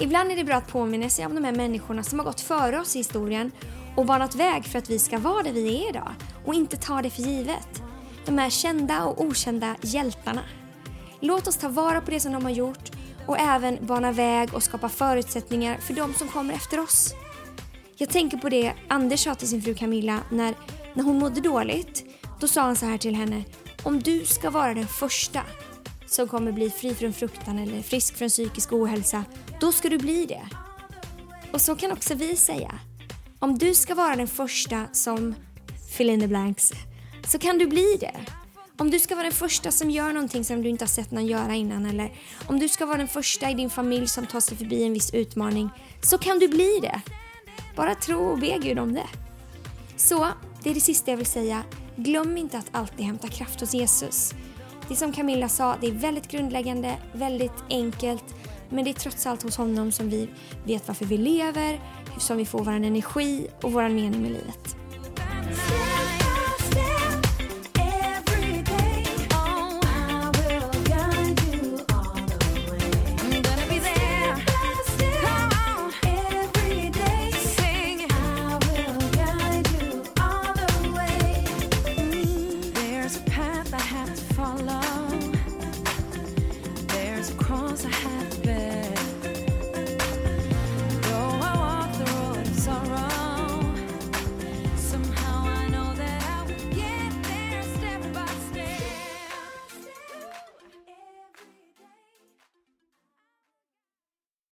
Ibland 0.00 0.32
är 0.32 0.36
det 0.36 0.44
bra 0.44 0.54
att 0.54 0.68
påminna 0.68 1.08
sig 1.08 1.26
om 1.26 1.34
de 1.34 1.44
här 1.44 1.54
människorna 1.54 2.02
som 2.02 2.18
har 2.18 2.26
gått 2.26 2.40
före 2.40 2.80
oss 2.80 2.96
i 2.96 2.98
historien 2.98 3.50
och 3.96 4.06
banat 4.06 4.34
väg 4.34 4.64
för 4.64 4.78
att 4.78 4.90
vi 4.90 4.98
ska 4.98 5.18
vara 5.18 5.42
där 5.42 5.52
vi 5.52 5.84
är 5.84 5.90
idag 5.90 6.14
och 6.44 6.54
inte 6.54 6.76
ta 6.76 7.02
det 7.02 7.10
för 7.10 7.22
givet. 7.22 7.82
De 8.26 8.38
här 8.38 8.50
kända 8.50 9.04
och 9.04 9.24
okända 9.24 9.76
hjältarna. 9.82 10.42
Låt 11.20 11.46
oss 11.46 11.56
ta 11.56 11.68
vara 11.68 12.00
på 12.00 12.10
det 12.10 12.20
som 12.20 12.32
de 12.32 12.44
har 12.44 12.50
gjort 12.50 12.90
och 13.26 13.38
även 13.38 13.86
bana 13.86 14.12
väg 14.12 14.54
och 14.54 14.62
skapa 14.62 14.88
förutsättningar 14.88 15.78
för 15.78 15.94
de 15.94 16.14
som 16.14 16.28
kommer 16.28 16.54
efter 16.54 16.80
oss. 16.80 17.14
Jag 17.96 18.08
tänker 18.08 18.36
på 18.36 18.48
det 18.48 18.72
Anders 18.88 19.24
sa 19.24 19.34
till 19.34 19.48
sin 19.48 19.62
fru 19.62 19.74
Camilla 19.74 20.20
när, 20.30 20.54
när 20.94 21.04
hon 21.04 21.18
mådde 21.18 21.40
dåligt. 21.40 22.04
Då 22.40 22.48
sa 22.48 22.62
han 22.62 22.76
så 22.76 22.86
här 22.86 22.98
till 22.98 23.14
henne. 23.14 23.44
Om 23.82 24.00
du 24.00 24.24
ska 24.24 24.50
vara 24.50 24.74
den 24.74 24.86
första 24.86 25.40
som 26.06 26.28
kommer 26.28 26.52
bli 26.52 26.70
fri 26.70 26.94
från 26.94 27.12
fruktan 27.12 27.58
eller 27.58 27.82
frisk 27.82 28.16
från 28.16 28.28
psykisk 28.28 28.72
ohälsa, 28.72 29.24
då 29.60 29.72
ska 29.72 29.88
du 29.88 29.98
bli 29.98 30.26
det. 30.26 30.48
Och 31.52 31.60
så 31.60 31.76
kan 31.76 31.92
också 31.92 32.14
vi 32.14 32.36
säga. 32.36 32.74
Om 33.44 33.58
du 33.58 33.74
ska 33.74 33.94
vara 33.94 34.16
den 34.16 34.26
första 34.26 34.86
som 34.92 35.34
fill 35.90 36.10
in 36.10 36.20
the 36.20 36.26
blanks, 36.26 36.72
så 37.26 37.38
kan 37.38 37.58
du 37.58 37.66
bli 37.66 37.96
det. 38.00 38.14
Om 38.76 38.90
du 38.90 38.98
ska 38.98 39.14
vara 39.14 39.22
den 39.22 39.32
första 39.32 39.70
som 39.70 39.90
gör 39.90 40.12
någonting 40.12 40.44
som 40.44 40.62
du 40.62 40.68
inte 40.68 40.84
har 40.84 40.88
sett 40.88 41.10
någon 41.10 41.26
göra 41.26 41.54
innan 41.54 41.86
eller 41.86 42.12
om 42.46 42.58
du 42.58 42.68
ska 42.68 42.86
vara 42.86 42.96
den 42.96 43.08
första 43.08 43.50
i 43.50 43.54
din 43.54 43.70
familj 43.70 44.08
som 44.08 44.26
tar 44.26 44.40
sig 44.40 44.56
förbi 44.56 44.84
en 44.84 44.92
viss 44.92 45.14
utmaning, 45.14 45.70
så 46.02 46.18
kan 46.18 46.38
du 46.38 46.48
bli 46.48 46.78
det. 46.82 47.00
Bara 47.76 47.94
tro 47.94 48.18
och 48.18 48.38
be 48.38 48.58
Gud 48.62 48.78
om 48.78 48.94
det. 48.94 49.08
Så, 49.96 50.28
det 50.62 50.70
är 50.70 50.74
det 50.74 50.80
sista 50.80 51.10
jag 51.10 51.18
vill 51.18 51.26
säga. 51.26 51.62
Glöm 51.96 52.36
inte 52.36 52.58
att 52.58 52.68
alltid 52.72 53.06
hämta 53.06 53.28
kraft 53.28 53.60
hos 53.60 53.74
Jesus. 53.74 54.34
Det 54.88 54.96
som 54.96 55.12
Camilla 55.12 55.48
sa, 55.48 55.76
det 55.80 55.86
är 55.86 55.92
väldigt 55.92 56.28
grundläggande, 56.28 56.96
väldigt 57.12 57.64
enkelt. 57.70 58.24
Men 58.68 58.84
det 58.84 58.90
är 58.90 58.94
trots 58.94 59.26
allt 59.26 59.42
hos 59.42 59.56
honom 59.56 59.92
som 59.92 60.10
vi 60.10 60.28
vet 60.66 60.88
varför 60.88 61.04
vi 61.04 61.18
lever, 61.18 61.80
som 62.18 62.36
vi 62.36 62.46
får 62.46 62.64
vår 62.64 62.72
energi 62.72 63.46
och 63.62 63.72
vår 63.72 63.88
mening 63.88 64.22
med 64.22 64.30
livet. 64.30 64.73